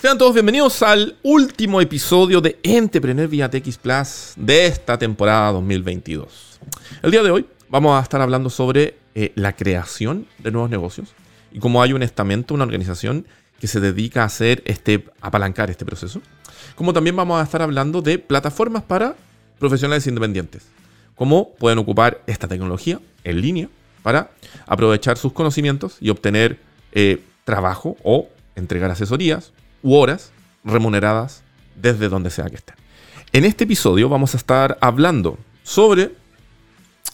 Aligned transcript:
Sean 0.00 0.18
todos 0.18 0.34
bienvenidos 0.34 0.82
al 0.82 1.16
último 1.22 1.80
episodio 1.80 2.42
de 2.42 2.58
Entrepreneur 2.62 3.26
vía 3.26 3.50
TX 3.50 3.78
Plus 3.78 4.34
de 4.36 4.66
esta 4.66 4.98
temporada 4.98 5.52
2022. 5.52 6.60
El 7.02 7.10
día 7.10 7.22
de 7.22 7.30
hoy 7.30 7.46
vamos 7.70 7.98
a 7.98 8.02
estar 8.02 8.20
hablando 8.20 8.50
sobre 8.50 8.98
eh, 9.14 9.32
la 9.36 9.56
creación 9.56 10.26
de 10.38 10.50
nuevos 10.50 10.68
negocios 10.68 11.14
y 11.50 11.60
cómo 11.60 11.82
hay 11.82 11.94
un 11.94 12.02
estamento, 12.02 12.52
una 12.52 12.64
organización 12.64 13.26
que 13.58 13.66
se 13.66 13.80
dedica 13.80 14.22
a 14.22 14.26
hacer 14.26 14.62
este, 14.66 15.06
apalancar 15.22 15.70
este 15.70 15.86
proceso. 15.86 16.20
Como 16.74 16.92
también 16.92 17.16
vamos 17.16 17.40
a 17.40 17.44
estar 17.44 17.62
hablando 17.62 18.02
de 18.02 18.18
plataformas 18.18 18.82
para 18.82 19.16
profesionales 19.58 20.06
independientes. 20.06 20.66
Cómo 21.14 21.54
pueden 21.54 21.78
ocupar 21.78 22.20
esta 22.26 22.46
tecnología 22.46 23.00
en 23.24 23.40
línea 23.40 23.68
para 24.02 24.30
aprovechar 24.66 25.16
sus 25.16 25.32
conocimientos 25.32 25.96
y 26.00 26.10
obtener 26.10 26.60
eh, 26.92 27.22
trabajo 27.44 27.96
o 28.04 28.28
entregar 28.56 28.90
asesorías 28.90 29.52
horas 29.94 30.32
remuneradas 30.64 31.42
desde 31.74 32.08
donde 32.08 32.30
sea 32.30 32.46
que 32.46 32.56
estén. 32.56 32.76
En 33.32 33.44
este 33.44 33.64
episodio 33.64 34.08
vamos 34.08 34.34
a 34.34 34.38
estar 34.38 34.78
hablando 34.80 35.38
sobre 35.62 36.12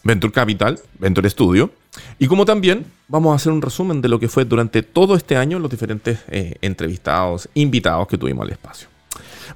Venture 0.04 0.32
Capital, 0.32 0.78
Venture 0.98 1.28
Studio, 1.28 1.70
y 2.18 2.26
como 2.26 2.44
también 2.44 2.86
vamos 3.08 3.32
a 3.32 3.36
hacer 3.36 3.52
un 3.52 3.62
resumen 3.62 4.00
de 4.00 4.08
lo 4.08 4.18
que 4.18 4.28
fue 4.28 4.44
durante 4.44 4.82
todo 4.82 5.14
este 5.14 5.36
año 5.36 5.58
los 5.58 5.70
diferentes 5.70 6.20
eh, 6.28 6.54
entrevistados, 6.60 7.48
invitados 7.54 8.08
que 8.08 8.18
tuvimos 8.18 8.44
al 8.44 8.52
espacio. 8.52 8.88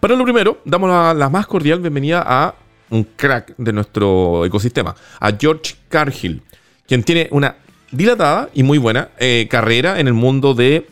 Para 0.00 0.14
lo 0.14 0.24
primero, 0.24 0.60
damos 0.64 0.90
la, 0.90 1.28
más 1.30 1.46
cordial 1.46 1.80
bienvenida 1.80 2.22
a 2.26 2.54
un 2.90 3.04
crack 3.04 3.54
de 3.56 3.72
nuestro 3.72 4.44
ecosistema, 4.44 4.94
a 5.18 5.32
George 5.32 5.74
Cargill, 5.88 6.42
quien 6.86 7.02
tiene 7.02 7.28
una 7.30 7.56
dilatada 7.90 8.50
y 8.52 8.62
muy 8.62 8.78
buena 8.78 9.08
eh, 9.18 9.48
carrera 9.50 9.98
en 9.98 10.06
el 10.06 10.14
mundo 10.14 10.54
de 10.54 10.86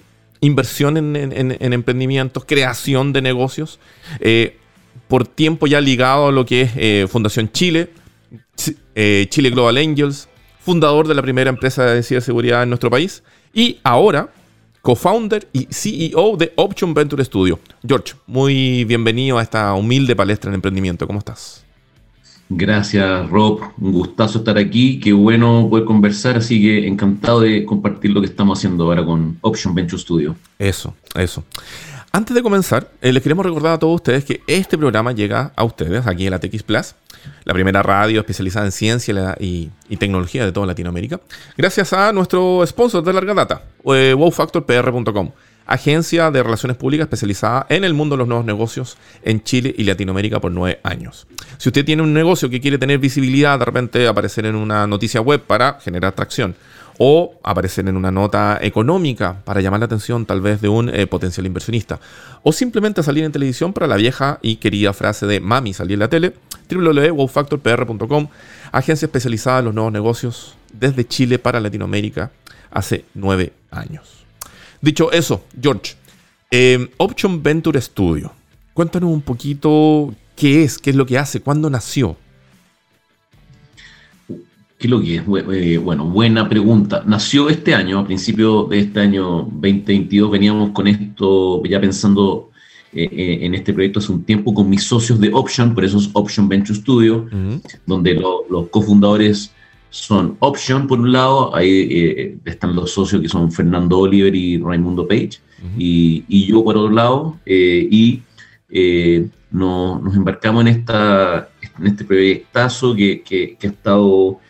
inversión 0.44 0.96
en, 0.96 1.72
emprendimientos, 1.72 2.44
creación 2.44 3.12
de 3.12 3.22
negocios, 3.22 3.78
eh, 4.20 4.58
por 5.08 5.26
tiempo 5.26 5.66
ya 5.66 5.80
ligado 5.80 6.28
a 6.28 6.32
lo 6.32 6.44
que 6.44 6.62
es 6.62 6.72
eh, 6.76 7.06
Fundación 7.08 7.50
Chile, 7.52 7.90
eh, 8.94 9.26
Chile 9.28 9.50
Global 9.50 9.76
Angels, 9.76 10.28
fundador 10.60 11.08
de 11.08 11.14
la 11.14 11.22
primera 11.22 11.50
empresa 11.50 11.84
de 11.86 12.02
ciberseguridad 12.02 12.62
en 12.62 12.70
nuestro 12.70 12.90
país, 12.90 13.22
y 13.52 13.78
ahora 13.84 14.30
co-founder 14.82 15.48
y 15.52 15.66
CEO 15.70 16.36
de 16.36 16.52
Option 16.56 16.92
Venture 16.92 17.24
Studio. 17.24 17.58
George, 17.86 18.14
muy 18.26 18.84
bienvenido 18.84 19.38
a 19.38 19.42
esta 19.42 19.72
humilde 19.74 20.14
palestra 20.14 20.50
en 20.50 20.56
emprendimiento. 20.56 21.06
¿Cómo 21.06 21.20
estás? 21.20 21.63
Gracias, 22.48 23.28
Rob. 23.30 23.60
Un 23.78 23.92
gustazo 23.92 24.38
estar 24.38 24.58
aquí. 24.58 25.00
Qué 25.00 25.12
bueno 25.12 25.66
poder 25.70 25.84
conversar. 25.84 26.36
Así 26.36 26.60
que 26.60 26.86
encantado 26.86 27.40
de 27.40 27.64
compartir 27.64 28.10
lo 28.12 28.20
que 28.20 28.26
estamos 28.26 28.58
haciendo 28.58 28.84
ahora 28.84 29.04
con 29.04 29.38
Option 29.40 29.74
Venture 29.74 30.00
Studio. 30.00 30.36
Eso, 30.58 30.94
eso. 31.14 31.44
Antes 32.14 32.32
de 32.36 32.44
comenzar, 32.44 32.92
eh, 33.00 33.12
les 33.12 33.20
queremos 33.24 33.44
recordar 33.44 33.72
a 33.72 33.78
todos 33.80 33.96
ustedes 33.96 34.24
que 34.24 34.40
este 34.46 34.78
programa 34.78 35.10
llega 35.10 35.52
a 35.56 35.64
ustedes 35.64 36.06
aquí 36.06 36.26
en 36.26 36.30
la 36.30 36.38
TX 36.38 36.62
Plus, 36.62 36.94
la 37.44 37.52
primera 37.52 37.82
radio 37.82 38.20
especializada 38.20 38.66
en 38.66 38.70
ciencia 38.70 39.36
y, 39.40 39.70
tecnología 39.98 40.44
de 40.44 40.52
toda 40.52 40.64
Latinoamérica, 40.66 41.20
gracias 41.56 41.92
a 41.92 42.12
nuestro 42.12 42.64
sponsor 42.66 43.02
de 43.02 43.12
larga 43.12 43.34
data, 43.34 43.62
eh, 43.86 44.14
wowfactorpr.com 44.16 45.30
agencia 45.66 46.30
de 46.30 46.42
relaciones 46.42 46.76
públicas 46.76 47.04
especializada 47.04 47.66
en 47.68 47.84
el 47.84 47.94
mundo 47.94 48.14
de 48.14 48.18
los 48.18 48.28
nuevos 48.28 48.46
negocios 48.46 48.96
en 49.22 49.42
Chile 49.42 49.74
y 49.76 49.84
Latinoamérica 49.84 50.40
por 50.40 50.52
nueve 50.52 50.80
años. 50.82 51.26
Si 51.58 51.68
usted 51.68 51.84
tiene 51.84 52.02
un 52.02 52.12
negocio 52.12 52.50
que 52.50 52.60
quiere 52.60 52.78
tener 52.78 52.98
visibilidad, 52.98 53.58
de 53.58 53.64
repente 53.64 54.06
aparecer 54.06 54.46
en 54.46 54.56
una 54.56 54.86
noticia 54.86 55.20
web 55.20 55.40
para 55.40 55.80
generar 55.80 56.12
atracción 56.12 56.54
o 56.98 57.34
aparecer 57.42 57.88
en 57.88 57.96
una 57.96 58.10
nota 58.10 58.58
económica 58.60 59.40
para 59.44 59.60
llamar 59.60 59.80
la 59.80 59.86
atención 59.86 60.26
tal 60.26 60.40
vez 60.40 60.60
de 60.60 60.68
un 60.68 60.88
eh, 60.88 61.06
potencial 61.06 61.46
inversionista, 61.46 61.98
o 62.42 62.52
simplemente 62.52 63.02
salir 63.02 63.24
en 63.24 63.32
televisión 63.32 63.72
para 63.72 63.86
la 63.86 63.96
vieja 63.96 64.38
y 64.42 64.56
querida 64.56 64.92
frase 64.92 65.26
de 65.26 65.40
mami 65.40 65.74
salir 65.74 65.94
en 65.94 66.00
la 66.00 66.08
tele, 66.08 66.34
www.wowfactorpr.com, 66.70 68.28
agencia 68.72 69.06
especializada 69.06 69.60
en 69.60 69.64
los 69.66 69.74
nuevos 69.74 69.92
negocios 69.92 70.56
desde 70.72 71.06
Chile 71.06 71.38
para 71.38 71.60
Latinoamérica 71.60 72.30
hace 72.70 73.04
nueve 73.14 73.52
años. 73.70 74.23
Dicho 74.84 75.10
eso, 75.12 75.42
George, 75.58 75.94
eh, 76.50 76.90
Option 76.98 77.42
Venture 77.42 77.80
Studio. 77.80 78.30
Cuéntanos 78.74 79.10
un 79.10 79.22
poquito 79.22 80.14
qué 80.36 80.62
es, 80.62 80.76
qué 80.76 80.90
es 80.90 80.96
lo 80.96 81.06
que 81.06 81.16
hace, 81.16 81.40
cuándo 81.40 81.70
nació. 81.70 82.18
¿Qué 84.28 84.86
es 84.86 84.90
lo 84.90 85.00
que 85.00 85.16
es? 85.16 85.22
Eh, 85.54 85.78
bueno, 85.78 86.04
buena 86.04 86.46
pregunta. 86.50 87.02
Nació 87.06 87.48
este 87.48 87.74
año, 87.74 87.98
a 87.98 88.04
principio 88.04 88.64
de 88.64 88.80
este 88.80 89.00
año 89.00 89.48
2022, 89.52 90.30
veníamos 90.30 90.70
con 90.72 90.86
esto 90.86 91.62
ya 91.64 91.80
pensando 91.80 92.50
eh, 92.92 93.38
en 93.40 93.54
este 93.54 93.72
proyecto 93.72 94.00
hace 94.00 94.12
un 94.12 94.22
tiempo 94.24 94.52
con 94.52 94.68
mis 94.68 94.82
socios 94.82 95.18
de 95.18 95.30
Option, 95.32 95.74
por 95.74 95.86
eso 95.86 95.96
es 95.96 96.10
Option 96.12 96.46
Venture 96.46 96.78
Studio, 96.78 97.26
donde 97.86 98.12
los 98.50 98.68
cofundadores 98.68 99.50
son 99.94 100.36
Option, 100.40 100.88
por 100.88 100.98
un 100.98 101.12
lado, 101.12 101.54
ahí 101.54 101.86
eh, 101.88 102.36
están 102.46 102.74
los 102.74 102.90
socios 102.90 103.22
que 103.22 103.28
son 103.28 103.52
Fernando 103.52 104.00
Oliver 104.00 104.34
y 104.34 104.58
Raimundo 104.58 105.06
Page, 105.06 105.38
y, 105.78 106.46
yo 106.46 106.64
por 106.64 106.76
otro 106.76 106.90
lado, 106.90 107.38
eh, 107.46 107.86
y 107.88 108.20
eh, 108.70 109.28
nos 109.52 110.16
embarcamos 110.16 110.62
en, 110.62 110.68
esta, 110.68 111.48
en 111.78 111.86
este 111.86 112.04
proyectazo 112.04 112.96
que, 112.96 113.22
que, 113.22 113.56
ha 113.62 113.66
estado 113.66 114.40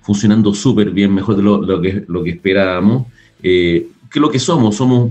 funcionando 0.00 0.54
súper 0.54 0.90
bien, 0.90 1.14
mejor 1.14 1.36
de 1.36 1.42
lo, 1.42 1.82
que, 1.82 2.04
lo 2.08 2.24
que 2.24 2.30
esperábamos. 2.30 3.08
¿Qué 3.42 3.86
es 4.14 4.20
lo 4.20 4.30
que 4.30 4.38
somos? 4.38 4.74
Somos 4.74 5.10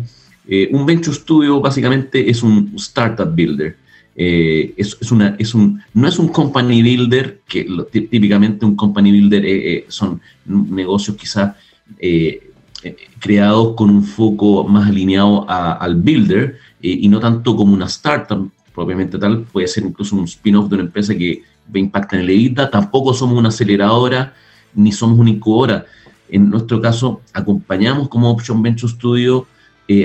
un 0.72 0.86
Venture 0.88 1.16
Studio, 1.16 1.62
básicamente 1.62 2.28
es 2.28 2.42
un 2.42 2.74
startup 2.78 3.32
builder. 3.36 3.78
Eh, 4.22 4.74
es, 4.76 5.12
una, 5.14 5.38
es 5.40 5.54
un, 5.56 5.82
no 5.94 6.06
es 6.06 6.20
un 6.20 6.28
company 6.28 6.82
builder, 6.82 7.40
que 7.48 7.66
típicamente 7.90 8.66
un 8.66 8.76
company 8.76 9.12
builder 9.12 9.46
eh, 9.46 9.74
eh, 9.74 9.86
son 9.88 10.20
negocios 10.46 11.16
quizás 11.16 11.56
creados 13.20 13.76
con 13.76 13.90
un 13.90 14.04
foco 14.04 14.66
más 14.66 14.90
alineado 14.90 15.46
al 15.50 15.96
builder 15.96 16.58
y 16.82 17.08
no 17.08 17.20
tanto 17.20 17.56
como 17.56 17.74
una 17.74 17.86
startup 17.86 18.52
propiamente 18.76 19.18
tal, 19.18 19.44
puede 19.44 19.68
ser 19.68 19.86
incluso 19.86 20.18
un 20.18 20.26
spin-off 20.26 20.70
de 20.70 20.76
una 20.76 20.84
empresa 20.86 21.16
que 21.16 21.44
impacta 21.74 22.18
en 22.18 22.24
el 22.24 22.30
EBITDA, 22.30 22.70
tampoco 22.70 23.14
somos 23.14 23.38
una 23.38 23.50
aceleradora 23.50 24.34
ni 24.74 24.92
somos 24.92 25.18
una 25.18 25.30
incubadora. 25.30 25.86
En 26.30 26.50
nuestro 26.50 26.82
caso, 26.82 27.22
acompañamos 27.34 28.10
como 28.10 28.30
Option 28.30 28.62
Venture 28.62 28.92
Studio 28.92 29.48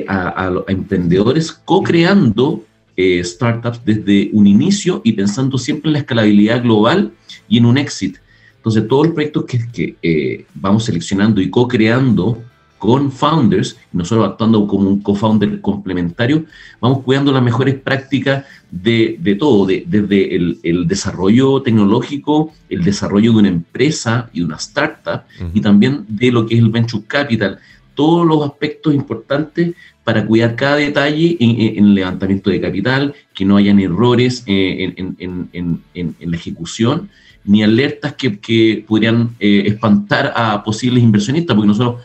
a, 0.08 0.46
a 0.46 0.64
emprendedores 0.68 1.52
co-creando 1.52 2.64
eh, 2.96 3.22
startups 3.24 3.84
desde 3.84 4.30
un 4.32 4.46
inicio 4.46 5.00
y 5.04 5.12
pensando 5.12 5.58
siempre 5.58 5.88
en 5.88 5.94
la 5.94 5.98
escalabilidad 6.00 6.62
global 6.62 7.12
y 7.48 7.58
en 7.58 7.66
un 7.66 7.78
exit. 7.78 8.18
Entonces, 8.56 8.88
todos 8.88 9.06
los 9.06 9.14
proyectos 9.14 9.44
que, 9.44 9.70
que 9.70 9.96
eh, 10.02 10.46
vamos 10.54 10.84
seleccionando 10.84 11.40
y 11.40 11.50
co-creando 11.50 12.42
con 12.78 13.10
founders, 13.10 13.78
nosotros 13.92 14.28
actuando 14.28 14.66
como 14.66 14.90
un 14.90 15.00
co-founder 15.00 15.60
complementario, 15.62 16.44
vamos 16.80 17.02
cuidando 17.02 17.32
las 17.32 17.42
mejores 17.42 17.76
prácticas 17.76 18.44
de, 18.70 19.16
de 19.20 19.34
todo, 19.36 19.64
de, 19.64 19.84
desde 19.86 20.36
el, 20.36 20.58
el, 20.62 20.86
desarrollo 20.86 21.62
tecnológico, 21.62 22.52
el 22.68 22.84
desarrollo 22.84 23.32
de 23.32 23.38
una 23.38 23.48
empresa 23.48 24.28
y 24.34 24.42
una 24.42 24.56
startup, 24.56 25.22
y 25.54 25.62
también 25.62 26.04
de 26.08 26.30
lo 26.30 26.44
que 26.44 26.56
es 26.56 26.60
el 26.60 26.68
venture 26.68 27.04
capital, 27.06 27.58
todos 27.94 28.26
los 28.26 28.44
aspectos 28.44 28.94
importantes 28.94 29.74
para 30.04 30.26
cuidar 30.26 30.54
cada 30.54 30.76
detalle 30.76 31.36
en, 31.40 31.84
el 31.84 31.94
levantamiento 31.94 32.50
de 32.50 32.60
capital, 32.60 33.14
que 33.32 33.44
no 33.44 33.56
hayan 33.56 33.80
errores 33.80 34.44
eh, 34.46 34.94
en, 34.96 35.82
la 36.20 36.36
ejecución, 36.36 37.08
ni 37.44 37.62
alertas 37.62 38.14
que, 38.14 38.38
que 38.38 38.84
podrían 38.86 39.34
eh, 39.40 39.64
espantar 39.66 40.32
a 40.36 40.62
posibles 40.62 41.02
inversionistas, 41.02 41.56
porque 41.56 41.68
nosotros 41.68 42.02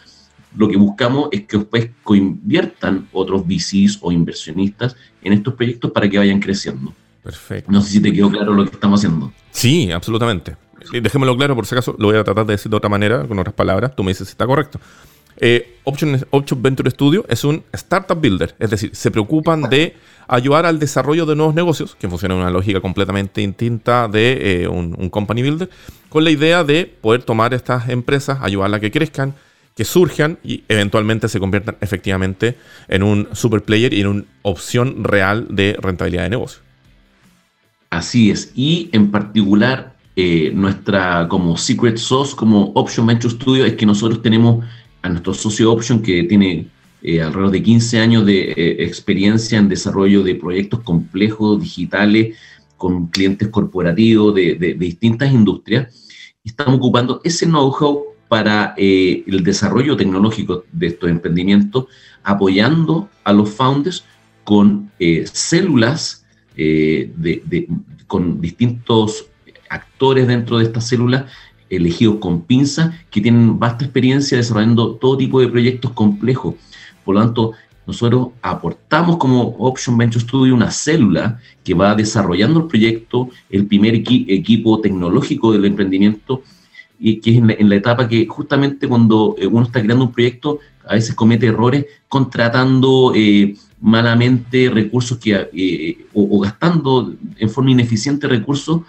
lo 0.55 0.67
que 0.67 0.77
buscamos 0.77 1.29
es 1.31 1.45
que 1.45 1.57
después 1.57 1.89
coinviertan 2.03 3.07
otros 3.11 3.45
VCs 3.45 3.99
o 4.01 4.11
inversionistas 4.11 4.95
en 5.21 5.33
estos 5.33 5.53
proyectos 5.53 5.91
para 5.91 6.09
que 6.09 6.17
vayan 6.17 6.39
creciendo. 6.39 6.93
Perfecto. 7.21 7.71
No 7.71 7.81
sé 7.81 7.91
si 7.91 8.01
te 8.01 8.11
quedó 8.11 8.31
claro 8.31 8.53
lo 8.53 8.65
que 8.65 8.71
estamos 8.71 8.99
haciendo. 8.99 9.31
Sí, 9.51 9.91
absolutamente. 9.91 10.55
Dejémoslo 10.91 11.37
claro, 11.37 11.55
por 11.55 11.65
si 11.65 11.75
acaso, 11.75 11.95
lo 11.99 12.07
voy 12.07 12.17
a 12.17 12.23
tratar 12.23 12.45
de 12.45 12.53
decir 12.53 12.69
de 12.69 12.77
otra 12.77 12.89
manera, 12.89 13.27
con 13.27 13.37
otras 13.37 13.53
palabras, 13.53 13.95
tú 13.95 14.03
me 14.03 14.11
dices 14.11 14.27
si 14.27 14.31
está 14.31 14.47
correcto. 14.47 14.79
Eh, 15.41 15.77
Option, 15.85 16.61
Venture 16.61 16.91
Studio 16.91 17.25
es 17.29 17.43
un 17.43 17.63
startup 17.71 18.19
builder, 18.19 18.55
es 18.59 18.69
decir, 18.69 18.91
se 18.93 19.09
preocupan 19.09 19.69
de 19.69 19.95
ayudar 20.27 20.65
al 20.65 20.77
desarrollo 20.79 21.25
de 21.25 21.35
nuevos 21.35 21.55
negocios, 21.55 21.95
que 21.95 22.07
funciona 22.07 22.35
en 22.35 22.41
una 22.41 22.51
lógica 22.51 22.81
completamente 22.81 23.41
distinta 23.41 24.07
de 24.07 24.63
eh, 24.63 24.67
un, 24.67 25.09
company 25.09 25.41
builder, 25.41 25.69
con 26.09 26.23
la 26.23 26.31
idea 26.31 26.63
de 26.63 26.85
poder 26.85 27.23
tomar 27.23 27.53
estas 27.53 27.89
empresas, 27.89 28.39
ayudarlas 28.41 28.79
a 28.79 28.81
que 28.81 28.91
crezcan, 28.91 29.33
que 29.75 29.85
surjan 29.85 30.37
y 30.43 30.63
eventualmente 30.67 31.29
se 31.29 31.39
conviertan 31.39 31.77
efectivamente 31.79 32.57
en 32.89 33.01
un 33.01 33.29
super 33.31 33.63
player 33.63 33.93
y 33.93 34.01
en 34.01 34.07
una 34.07 34.23
opción 34.41 35.03
real 35.03 35.47
de 35.49 35.77
rentabilidad 35.81 36.23
de 36.23 36.29
negocio. 36.29 36.61
Así 37.89 38.29
es, 38.29 38.51
y 38.55 38.89
en 38.91 39.09
particular 39.09 39.95
eh, 40.15 40.51
nuestra 40.53 41.27
como 41.29 41.55
secret 41.55 41.97
sauce, 41.97 42.35
como 42.35 42.73
Option 42.75 43.07
Venture 43.07 43.33
Studio, 43.33 43.65
es 43.65 43.73
que 43.75 43.85
nosotros 43.85 44.21
tenemos 44.21 44.65
a 45.01 45.09
nuestro 45.09 45.33
socio 45.33 45.71
Option 45.71 46.01
que 46.01 46.23
tiene 46.23 46.67
eh, 47.01 47.21
alrededor 47.21 47.51
de 47.51 47.63
15 47.63 47.99
años 47.99 48.25
de 48.25 48.51
eh, 48.51 48.83
experiencia 48.83 49.57
en 49.57 49.69
desarrollo 49.69 50.21
de 50.23 50.35
proyectos 50.35 50.81
complejos, 50.81 51.61
digitales, 51.61 52.37
con 52.75 53.07
clientes 53.07 53.47
corporativos 53.49 54.35
de, 54.35 54.75
distintas 54.77 55.31
industrias. 55.31 56.09
Estamos 56.43 56.75
ocupando 56.75 57.21
ese 57.23 57.45
know-how 57.45 58.03
para 58.27 58.73
eh, 58.77 59.23
el 59.27 59.43
desarrollo 59.43 59.97
tecnológico 59.97 60.65
de 60.71 60.87
estos 60.87 61.09
emprendimientos, 61.09 61.85
apoyando 62.23 63.09
a 63.23 63.33
los 63.33 63.49
founders 63.49 64.05
con 64.43 64.91
células 65.31 66.25
de, 66.55 67.67
con 68.07 68.41
distintos 68.41 69.27
actores 69.69 70.27
dentro 70.27 70.57
de 70.57 70.65
estas 70.65 70.87
células 70.87 71.25
elegidos 71.69 72.17
con 72.17 72.41
pinza, 72.41 72.93
que 73.09 73.21
tienen 73.21 73.59
vasta 73.59 73.85
experiencia 73.85 74.37
desarrollando 74.37 74.95
todo 74.95 75.17
tipo 75.17 75.39
de 75.39 75.47
proyectos 75.47 75.91
complejos. 75.91 76.55
Por 77.03 77.15
lo 77.15 77.21
tanto, 77.21 77.53
nosotros 77.87 78.29
aportamos 78.41 79.17
como 79.17 79.55
Option 79.57 79.97
Venture 79.97 80.23
Studio 80.23 80.53
una 80.53 80.69
célula 80.69 81.39
que 81.63 81.73
va 81.73 81.95
desarrollando 81.95 82.59
el 82.59 82.67
proyecto, 82.67 83.29
el 83.49 83.65
primer 83.65 83.95
equipo 83.95 84.79
tecnológico 84.79 85.51
del 85.51 85.65
emprendimiento, 85.65 86.43
y 86.99 87.19
que 87.19 87.31
es 87.31 87.37
en 87.37 87.69
la, 87.69 87.75
etapa 87.75 88.07
que 88.07 88.27
justamente 88.27 88.87
cuando 88.87 89.35
eh, 89.39 89.47
uno 89.47 89.65
está 89.65 89.81
creando 89.81 90.05
un 90.05 90.11
proyecto, 90.11 90.59
a 90.85 90.95
veces 90.95 91.15
comete 91.15 91.47
errores 91.47 91.85
contratando 92.07 93.13
eh, 93.15 93.55
malamente 93.81 94.69
recursos 94.69 95.17
que, 95.17 95.49
eh, 95.53 96.05
o, 96.13 96.39
gastando 96.39 97.13
en 97.37 97.49
forma 97.49 97.71
ineficiente 97.71 98.27
recursos 98.27 98.81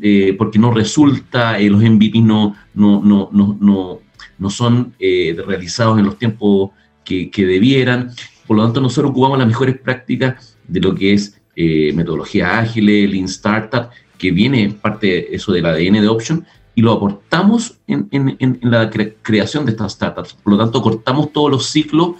eh, 0.00 0.34
porque 0.36 0.58
no 0.58 0.72
resulta, 0.72 1.58
eh, 1.58 1.68
los 1.68 1.82
MVP 1.82 2.20
no, 2.20 2.54
no, 2.74 3.02
no, 3.02 3.30
no, 3.32 4.00
no 4.38 4.50
son 4.50 4.94
eh, 4.98 5.36
realizados 5.46 5.98
en 5.98 6.04
los 6.04 6.18
tiempos 6.18 6.70
que, 7.04 7.30
que, 7.30 7.46
debieran. 7.46 8.10
Por 8.46 8.56
lo 8.56 8.64
tanto, 8.64 8.80
nosotros 8.80 9.10
ocupamos 9.10 9.38
las 9.38 9.46
mejores 9.46 9.78
prácticas 9.78 10.56
de 10.66 10.80
lo 10.80 10.94
que 10.94 11.14
es 11.14 11.38
metodología 11.54 12.60
ágil, 12.60 12.86
Lean 12.86 13.26
Startup, 13.26 13.90
que 14.16 14.30
viene 14.30 14.70
parte 14.80 15.34
eso 15.34 15.52
del 15.52 15.66
ADN 15.66 16.00
de 16.00 16.08
Option, 16.08 16.46
y 16.74 16.80
lo 16.80 16.92
aportamos 16.92 17.78
en, 17.86 18.08
en, 18.10 18.36
en 18.38 18.58
la 18.62 18.88
creación 18.88 19.66
de 19.66 19.72
estas 19.72 19.92
startups. 19.92 20.32
Por 20.32 20.54
lo 20.54 20.58
tanto, 20.58 20.80
cortamos 20.80 21.32
todos 21.32 21.50
los 21.50 21.66
ciclos. 21.66 22.12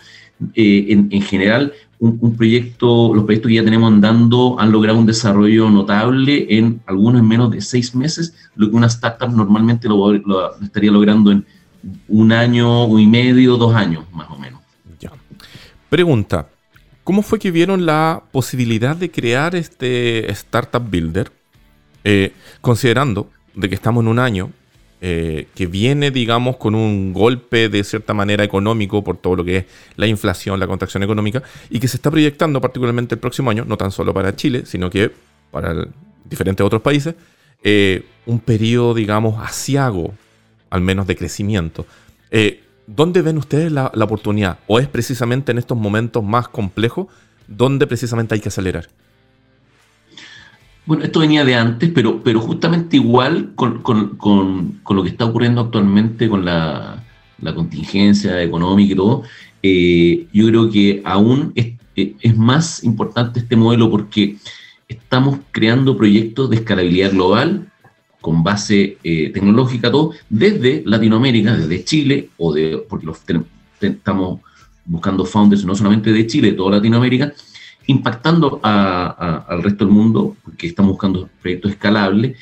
en, 0.55 1.09
en, 1.11 1.23
general, 1.23 1.73
un, 2.03 2.37
proyecto, 2.37 3.15
los 3.15 3.25
proyectos 3.25 3.49
que 3.49 3.55
ya 3.55 3.65
tenemos 3.65 3.93
andando 3.93 4.59
han 4.59 4.73
logrado 4.73 4.99
un 4.99 5.07
desarrollo 5.07 5.71
notable 5.71 6.47
en 6.51 6.81
algunos 6.87 7.21
en 7.21 7.29
menos 7.29 7.51
de 7.53 7.61
seis 7.61 7.95
meses, 7.95 8.35
lo 8.57 8.69
que 8.69 8.75
una 8.75 8.89
startup 8.89 9.31
normalmente 9.31 9.89
lo, 9.89 10.13
estaría 10.61 10.91
logrando 10.91 11.31
en 11.31 11.47
un 12.09 12.33
año 12.33 12.99
y 12.99 13.07
medio, 13.07 13.57
dos 13.57 13.73
años 13.77 14.05
más 14.13 14.29
o 14.31 14.37
menos. 14.37 14.61
Ya. 14.99 15.13
Pregunta, 15.89 16.49
¿cómo 17.05 17.23
fue 17.23 17.39
que 17.39 17.53
vieron 17.53 17.87
la 17.87 18.25
posibilidad 18.33 18.97
de 18.97 19.09
crear 19.09 19.55
este 19.55 20.31
Startup 20.33 20.83
Builder? 20.83 21.31
Eh, 22.03 22.33
considerando 22.61 23.31
de 23.55 23.69
que 23.69 23.77
estamos 23.77 24.03
en 24.03 24.09
un 24.09 24.19
año 24.19 24.51
eh, 25.05 25.49
que 25.57 25.67
viene, 25.67 26.13
digamos, 26.13 26.59
con 26.59 26.77
un 26.77 27.13
golpe 27.13 27.69
de 27.69 27.83
cierta 27.83 28.15
manera 28.15 28.45
económico 28.45 29.03
por 29.03 29.17
todo 29.17 29.35
lo 29.35 29.45
que 29.45 29.57
es 29.57 29.65
la 29.97 30.07
inflación, 30.07 30.61
la 30.61 30.69
contracción 30.69 31.03
económica, 31.03 31.43
y 31.71 31.81
que 31.81 31.89
se 31.89 31.97
está 31.97 32.09
proyectando 32.09 32.61
particularmente 32.61 33.17
el 33.17 33.19
próximo 33.19 33.51
año, 33.51 33.65
no 33.67 33.77
tan 33.77 33.91
solo 33.91 34.15
para 34.15 34.37
Chile, 34.37 34.63
sino 34.65 34.91
que 34.91 35.11
para 35.51 35.89
diferentes 36.25 36.65
otros 36.65 36.83
países, 36.83 37.17
eh, 37.65 38.05
un 38.27 38.39
periodo, 38.39 38.95
digamos, 38.95 39.43
asiago, 39.45 40.15
al 40.71 40.83
menos 40.83 41.09
de 41.09 41.17
crecimiento. 41.17 41.85
Eh, 42.31 42.63
¿Dónde 42.87 43.23
ven 43.23 43.39
ustedes 43.39 43.73
la, 43.73 43.91
la 43.95 44.05
oportunidad? 44.05 44.61
¿O 44.69 44.79
es 44.79 44.87
precisamente 44.87 45.51
en 45.51 45.59
estos 45.59 45.77
momentos 45.77 46.23
más 46.23 46.47
complejos 46.47 47.09
donde 47.49 47.89
precisamente 47.89 48.37
hay 48.37 48.41
que 48.41 48.51
acelerar? 48.51 48.89
Bueno, 50.85 51.05
esto 51.05 51.21
venía 51.21 51.45
de 51.45 51.55
antes, 51.55 51.91
pero, 51.95 52.23
pero 52.25 52.41
justamente 52.41 52.97
igual 52.97 53.53
con, 53.55 53.83
con, 53.83 54.17
con, 54.17 54.81
lo 54.89 55.03
que 55.03 55.11
está 55.11 55.27
ocurriendo 55.27 55.61
actualmente 55.61 56.29
con 56.29 56.45
la, 56.45 57.05
la 57.41 57.55
contingencia 57.55 58.43
económica 58.43 58.93
y 58.93 58.97
todo, 58.97 59.23
eh, 59.63 60.27
yo 60.33 60.47
creo 60.49 60.71
que 60.71 61.01
aún 61.05 61.53
es, 61.55 61.75
es, 61.95 62.37
más 62.37 62.83
importante 62.83 63.39
este 63.39 63.55
modelo 63.55 63.91
porque 63.91 64.39
estamos 64.89 65.39
creando 65.53 65.97
proyectos 65.97 66.51
de 66.51 66.57
escalabilidad 66.57 67.13
global 67.13 67.71
con 68.21 68.43
base 68.43 68.99
eh, 69.05 69.31
tecnológica, 69.31 69.91
todo, 69.91 70.13
desde 70.29 70.83
Latinoamérica, 70.85 71.57
desde 71.57 71.85
Chile, 71.85 72.31
o 72.39 72.53
de, 72.53 72.85
porque 72.89 73.07
los, 73.07 73.21
estamos 73.81 74.41
buscando 74.85 75.25
founders 75.25 75.65
no 75.65 75.77
solamente 75.77 76.13
de 76.13 76.27
Chile, 76.27 76.51
de 76.51 76.57
toda 76.57 76.77
Latinoamérica, 76.77 77.33
impactando 77.87 78.61
al 78.63 79.63
resto 79.63 79.85
del 79.85 79.95
mundo, 79.95 80.37
porque 80.45 80.67
estamos 80.67 80.93
buscando 80.93 81.29
proyectos 81.41 81.73
escalables, 81.73 82.37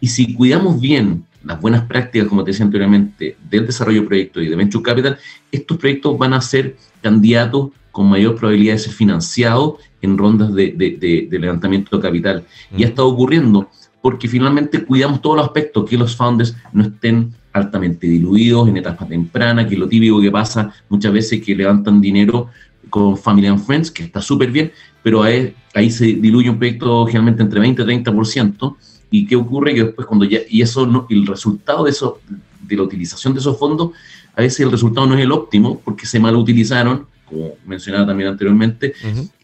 y 0.00 0.08
si 0.08 0.34
cuidamos 0.34 0.80
bien 0.80 1.24
las 1.44 1.60
buenas 1.60 1.84
prácticas, 1.84 2.28
como 2.28 2.44
te 2.44 2.50
decía 2.50 2.66
anteriormente, 2.66 3.36
del 3.48 3.66
desarrollo 3.66 4.02
de 4.02 4.06
proyectos 4.08 4.42
y 4.42 4.48
de 4.48 4.56
Venture 4.56 4.82
Capital, 4.82 5.18
estos 5.52 5.76
proyectos 5.78 6.18
van 6.18 6.34
a 6.34 6.40
ser 6.40 6.76
candidatos 7.00 7.70
con 7.92 8.08
mayor 8.08 8.34
probabilidad 8.36 8.74
de 8.74 8.80
ser 8.80 8.92
financiados 8.92 9.76
en 10.02 10.18
rondas 10.18 10.52
de, 10.52 11.28
levantamiento 11.30 11.96
de 11.96 12.02
capital. 12.02 12.44
Y 12.76 12.82
ha 12.82 12.86
mm. 12.86 12.90
estado 12.90 13.08
ocurriendo 13.08 13.70
porque 14.02 14.28
finalmente 14.28 14.84
cuidamos 14.84 15.22
todos 15.22 15.36
los 15.36 15.46
aspectos, 15.46 15.88
que 15.88 15.96
los 15.96 16.14
founders 16.14 16.54
no 16.72 16.84
estén 16.84 17.32
altamente 17.52 18.06
diluidos 18.06 18.68
en 18.68 18.76
etapas 18.76 19.08
tempranas, 19.08 19.66
que 19.66 19.74
es 19.74 19.80
lo 19.80 19.88
típico 19.88 20.20
que 20.20 20.30
pasa 20.30 20.72
muchas 20.88 21.12
veces 21.12 21.42
que 21.42 21.54
levantan 21.54 22.00
dinero 22.00 22.50
con 22.90 23.16
Family 23.16 23.46
and 23.46 23.64
Friends, 23.64 23.90
que 23.90 24.04
está 24.04 24.20
súper 24.20 24.50
bien, 24.50 24.72
pero 25.02 25.22
ahí, 25.22 25.54
ahí, 25.74 25.90
se 25.90 26.06
diluye 26.06 26.50
un 26.50 26.58
proyecto 26.58 27.06
generalmente 27.06 27.42
entre 27.42 27.60
20 27.60 27.82
y 27.82 27.84
30%. 27.84 28.76
¿Y 29.10 29.26
qué 29.26 29.36
ocurre? 29.36 29.74
Que 29.74 29.84
después 29.84 30.06
cuando 30.06 30.24
ya, 30.24 30.40
y 30.48 30.62
eso 30.62 30.86
no, 30.86 31.06
el 31.10 31.26
resultado 31.26 31.84
de 31.84 31.90
eso, 31.90 32.20
de 32.62 32.76
la 32.76 32.82
utilización 32.82 33.32
de 33.34 33.40
esos 33.40 33.58
fondos, 33.58 33.90
a 34.34 34.42
veces 34.42 34.60
el 34.60 34.70
resultado 34.70 35.06
no 35.06 35.14
es 35.14 35.20
el 35.20 35.32
óptimo 35.32 35.80
porque 35.84 36.06
se 36.06 36.18
mal 36.18 36.36
utilizaron, 36.36 37.06
como 37.24 37.52
mencionaba 37.64 38.06
también 38.06 38.30
anteriormente, 38.30 38.94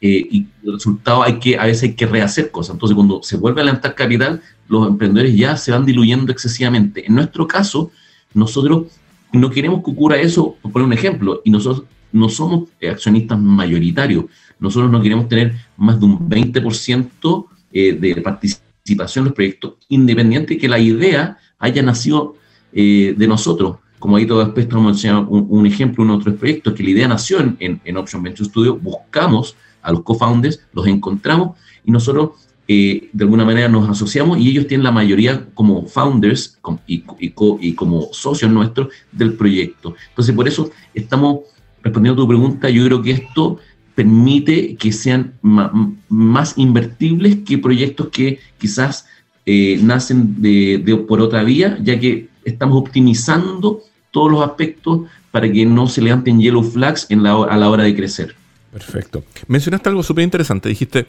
eh, 0.01 0.29
y 0.31 0.47
el 0.65 0.75
resultado 0.75 1.23
hay 1.23 1.39
que, 1.39 1.57
a 1.57 1.65
veces 1.65 1.85
hay 1.85 1.95
que 1.95 2.07
rehacer 2.07 2.51
cosas. 2.51 2.75
Entonces, 2.75 2.95
cuando 2.95 3.23
se 3.23 3.37
vuelve 3.37 3.63
a 3.63 3.65
levantar 3.65 3.95
capital, 3.95 4.43
los 4.69 4.87
emprendedores 4.87 5.35
ya 5.35 5.57
se 5.57 5.73
van 5.73 5.85
diluyendo 5.85 6.31
excesivamente. 6.31 7.07
En 7.07 7.15
nuestro 7.15 7.47
caso, 7.47 7.91
nosotros 8.35 8.87
no 9.33 9.51
queremos 9.51 9.83
que 9.83 9.91
ocurra 9.91 10.17
eso, 10.17 10.57
por 10.61 10.73
poner 10.73 10.87
un 10.87 10.93
ejemplo, 10.93 11.41
y 11.45 11.51
nosotros 11.51 11.87
no 12.13 12.29
somos 12.29 12.69
accionistas 12.89 13.39
mayoritarios. 13.39 14.27
Nosotros 14.59 14.91
no 14.91 15.03
queremos 15.03 15.29
tener 15.29 15.55
más 15.77 15.99
de 15.99 16.07
un 16.07 16.29
20% 16.29 17.47
eh, 17.73 17.93
de 17.95 18.21
participación 18.21 19.23
en 19.23 19.25
los 19.25 19.35
proyectos, 19.35 19.75
independiente 19.89 20.59
que 20.59 20.69
la 20.69 20.79
idea 20.79 21.39
haya 21.59 21.83
nacido 21.83 22.37
eh, 22.73 23.15
de 23.17 23.29
nosotros. 23.29 23.77
Como 23.99 24.17
ahí 24.17 24.27
todo 24.27 24.45
después 24.45 24.67
hemos 24.71 25.05
un, 25.05 25.47
un 25.49 25.67
ejemplo 25.67 26.05
en 26.05 26.11
otros 26.11 26.35
proyectos, 26.35 26.75
que 26.75 26.83
la 26.83 26.91
idea 26.91 27.09
nació 27.09 27.39
en, 27.41 27.81
en, 27.85 27.97
Option 27.97 28.23
Venture 28.23 28.49
Studio, 28.49 28.77
buscamos 28.77 29.57
a 29.81 29.93
los 29.93 30.03
co-founders, 30.03 30.61
los 30.73 30.87
encontramos 30.87 31.57
y 31.85 31.91
nosotros 31.93 32.31
eh, 32.67 33.09
de 33.13 33.25
alguna 33.25 33.45
manera 33.45 33.69
nos 33.69 33.89
asociamos 33.89 34.39
y 34.39 34.49
ellos 34.49 34.67
tienen 34.67 34.85
la 34.85 34.91
mayoría 34.91 35.47
como 35.55 35.87
founders 35.87 36.59
y, 36.87 37.05
y, 37.21 37.75
como 37.75 38.09
socios 38.13 38.51
nuestros 38.51 38.89
del 39.13 39.35
proyecto. 39.35 39.95
Entonces, 40.09 40.35
por 40.35 40.49
eso 40.49 40.71
estamos 40.95 41.41
respondiendo 41.83 42.23
a 42.23 42.25
tu 42.25 42.29
pregunta, 42.29 42.71
yo 42.71 42.85
creo 42.85 43.03
que 43.03 43.13
esto 43.13 43.59
permite 43.95 44.77
que 44.77 44.93
sean 44.93 45.35
más 45.43 46.55
invertibles 46.57 47.39
que 47.45 47.59
proyectos 47.59 48.09
que 48.09 48.39
quizás 48.59 49.07
eh, 49.45 49.79
nacen 49.83 50.41
de, 50.41 51.05
por 51.07 51.21
otra 51.21 51.43
vía, 51.43 51.79
ya 51.83 51.99
que 51.99 52.29
estamos 52.45 52.79
optimizando 52.79 53.83
todos 54.11 54.31
los 54.31 54.43
aspectos 54.43 55.03
para 55.31 55.51
que 55.51 55.67
no 55.67 55.89
se 55.89 56.03
levanten 56.03 56.41
yellow 56.41 56.63
flags 56.63 57.07
a 57.11 57.57
la 57.57 57.71
hora 57.71 57.85
de 57.85 57.95
crecer. 57.95 58.35
Perfecto. 58.73 59.25
Mencionaste 59.49 59.89
algo 59.91 60.03
súper 60.03 60.25
interesante. 60.25 60.69
Dijiste, 60.69 61.07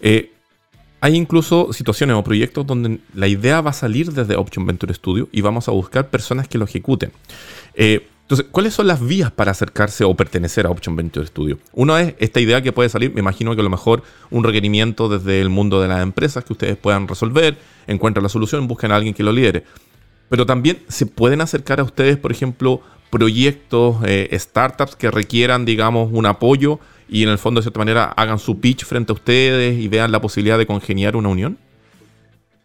eh, 0.00 0.32
hay 1.00 1.16
incluso 1.16 1.72
situaciones 1.72 2.16
o 2.16 2.24
proyectos 2.24 2.66
donde 2.66 2.98
la 3.14 3.28
idea 3.28 3.60
va 3.60 3.70
a 3.70 3.74
salir 3.74 4.12
desde 4.12 4.36
Option 4.36 4.66
Venture 4.66 4.92
Studio 4.92 5.28
y 5.32 5.40
vamos 5.40 5.68
a 5.68 5.72
buscar 5.72 6.10
personas 6.10 6.48
que 6.48 6.58
lo 6.58 6.64
ejecuten. 6.64 7.12
Eh, 7.74 8.06
entonces, 8.28 8.46
¿cuáles 8.50 8.74
son 8.74 8.86
las 8.86 9.00
vías 9.00 9.32
para 9.32 9.52
acercarse 9.52 10.04
o 10.04 10.14
pertenecer 10.14 10.66
a 10.66 10.70
Option 10.70 10.94
Venture 10.94 11.26
Studio? 11.26 11.58
Una 11.72 12.02
es 12.02 12.14
esta 12.18 12.40
idea 12.40 12.60
que 12.60 12.72
puede 12.72 12.90
salir, 12.90 13.10
me 13.14 13.20
imagino 13.20 13.54
que 13.54 13.62
a 13.62 13.64
lo 13.64 13.70
mejor 13.70 14.02
un 14.30 14.44
requerimiento 14.44 15.08
desde 15.08 15.40
el 15.40 15.48
mundo 15.48 15.80
de 15.80 15.88
las 15.88 16.02
empresas 16.02 16.44
que 16.44 16.52
ustedes 16.52 16.76
puedan 16.76 17.08
resolver, 17.08 17.56
encuentran 17.86 18.22
la 18.22 18.28
solución, 18.28 18.68
busquen 18.68 18.92
a 18.92 18.96
alguien 18.96 19.14
que 19.14 19.22
lo 19.22 19.32
lidere. 19.32 19.64
Pero 20.28 20.44
también 20.44 20.82
se 20.88 21.06
pueden 21.06 21.40
acercar 21.40 21.80
a 21.80 21.84
ustedes, 21.84 22.18
por 22.18 22.30
ejemplo, 22.30 22.82
proyectos, 23.08 23.96
eh, 24.04 24.28
startups 24.38 24.94
que 24.94 25.10
requieran, 25.10 25.64
digamos, 25.64 26.10
un 26.12 26.26
apoyo 26.26 26.80
y 27.08 27.22
en 27.22 27.30
el 27.30 27.38
fondo, 27.38 27.60
de 27.60 27.62
cierta 27.62 27.78
manera, 27.78 28.12
hagan 28.14 28.38
su 28.38 28.60
pitch 28.60 28.84
frente 28.84 29.10
a 29.10 29.14
ustedes 29.14 29.80
y 29.80 29.88
vean 29.88 30.12
la 30.12 30.20
posibilidad 30.20 30.58
de 30.58 30.66
congeniar 30.66 31.16
una 31.16 31.30
unión? 31.30 31.56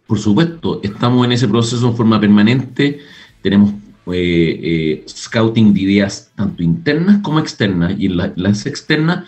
Por 0.07 0.19
supuesto, 0.19 0.81
estamos 0.83 1.25
en 1.25 1.31
ese 1.31 1.47
proceso 1.47 1.87
en 1.87 1.95
forma 1.95 2.19
permanente. 2.19 2.99
Tenemos 3.41 3.73
scouting 4.05 5.73
de 5.73 5.79
ideas 5.81 6.31
tanto 6.35 6.63
internas 6.63 7.21
como 7.21 7.39
externas. 7.39 7.95
Y 7.97 8.07
en 8.07 8.17
las 8.17 8.65
externas, 8.65 9.25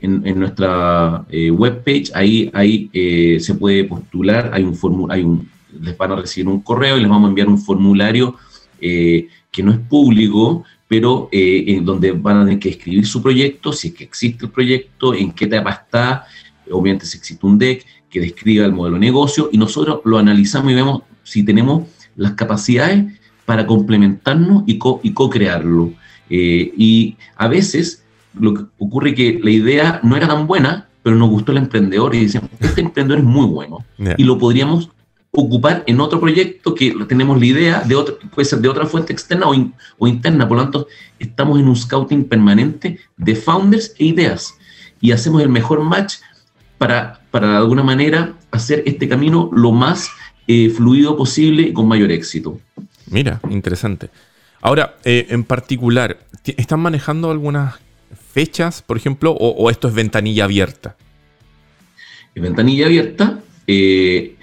en, 0.00 0.38
nuestra 0.38 1.26
webpage, 1.30 2.10
ahí, 2.14 2.50
ahí 2.52 2.90
se 3.40 3.54
puede 3.54 3.84
postular, 3.84 4.50
hay 4.52 4.64
un 4.64 4.74
formulario, 4.74 5.12
hay 5.14 5.24
un, 5.24 5.48
les 5.80 5.96
van 5.96 6.12
a 6.12 6.16
recibir 6.16 6.48
un 6.48 6.60
correo 6.60 6.96
y 6.96 7.00
les 7.00 7.08
vamos 7.08 7.26
a 7.26 7.30
enviar 7.30 7.48
un 7.48 7.58
formulario 7.58 8.36
que 8.78 9.62
no 9.62 9.72
es 9.72 9.78
público, 9.78 10.64
pero 10.88 11.28
eh, 11.30 11.64
en 11.68 11.84
donde 11.84 12.12
van 12.12 12.38
a 12.38 12.44
tener 12.44 12.58
que 12.58 12.70
escribir 12.70 13.06
su 13.06 13.22
proyecto, 13.22 13.72
si 13.72 13.88
es 13.88 13.94
que 13.94 14.04
existe 14.04 14.46
el 14.46 14.50
proyecto, 14.50 15.14
en 15.14 15.32
qué 15.32 15.44
etapa 15.44 15.70
está, 15.70 16.26
obviamente 16.70 17.04
si 17.06 17.18
existe 17.18 17.44
un 17.46 17.58
deck 17.58 17.84
que 18.08 18.20
describa 18.20 18.64
el 18.64 18.72
modelo 18.72 18.94
de 18.94 19.00
negocio, 19.00 19.50
y 19.52 19.58
nosotros 19.58 20.00
lo 20.04 20.18
analizamos 20.18 20.72
y 20.72 20.74
vemos 20.74 21.02
si 21.22 21.44
tenemos 21.44 21.88
las 22.16 22.32
capacidades 22.32 23.17
para 23.48 23.66
complementarnos 23.66 24.64
y 24.66 24.76
co-crearlo. 24.76 25.90
Eh, 26.28 26.70
y 26.76 27.16
a 27.34 27.48
veces 27.48 28.04
lo 28.38 28.52
que 28.52 28.64
ocurre 28.76 29.10
es 29.10 29.16
que 29.16 29.40
la 29.42 29.50
idea 29.50 30.00
no 30.02 30.18
era 30.18 30.28
tan 30.28 30.46
buena, 30.46 30.86
pero 31.02 31.16
nos 31.16 31.30
gustó 31.30 31.52
el 31.52 31.58
emprendedor 31.58 32.14
y 32.14 32.24
decíamos, 32.24 32.50
este 32.60 32.82
emprendedor 32.82 33.20
es 33.20 33.24
muy 33.24 33.46
bueno 33.46 33.78
y 34.18 34.24
lo 34.24 34.36
podríamos 34.36 34.90
ocupar 35.30 35.82
en 35.86 35.98
otro 35.98 36.20
proyecto 36.20 36.74
que 36.74 36.94
tenemos 37.08 37.40
la 37.40 37.46
idea 37.46 37.80
de 37.80 37.94
otro, 37.94 38.18
puede 38.34 38.44
ser 38.44 38.58
de 38.58 38.68
otra 38.68 38.84
fuente 38.84 39.14
externa 39.14 39.46
o, 39.48 40.06
interna. 40.06 40.46
Por 40.46 40.58
lo 40.58 40.64
tanto, 40.64 40.86
estamos 41.18 41.58
en 41.58 41.68
un 41.68 41.76
scouting 41.76 42.24
permanente 42.24 42.98
de 43.16 43.34
founders 43.34 43.94
e 43.98 44.04
ideas 44.04 44.58
y 45.00 45.12
hacemos 45.12 45.40
el 45.40 45.48
mejor 45.48 45.82
match 45.82 46.16
para, 46.76 47.22
para 47.30 47.48
de 47.52 47.56
alguna 47.56 47.82
manera 47.82 48.34
hacer 48.50 48.82
este 48.84 49.08
camino 49.08 49.48
lo 49.54 49.72
más 49.72 50.10
eh, 50.46 50.68
fluido 50.68 51.16
posible 51.16 51.62
y 51.62 51.72
con 51.72 51.88
mayor 51.88 52.10
éxito. 52.10 52.60
Mira, 53.10 53.40
interesante. 53.50 54.10
Ahora, 54.60 54.96
eh, 55.04 55.26
en 55.30 55.44
particular, 55.44 56.18
¿están 56.44 56.80
manejando 56.80 57.30
algunas 57.30 57.76
fechas, 58.32 58.82
por 58.82 58.96
ejemplo, 58.96 59.32
o, 59.32 59.70
esto 59.70 59.88
es 59.88 59.94
ventanilla 59.94 60.44
abierta? 60.44 60.96
Es 62.34 62.42
ventanilla 62.42 62.86
abierta. 62.86 63.40
Eh, 63.66 64.36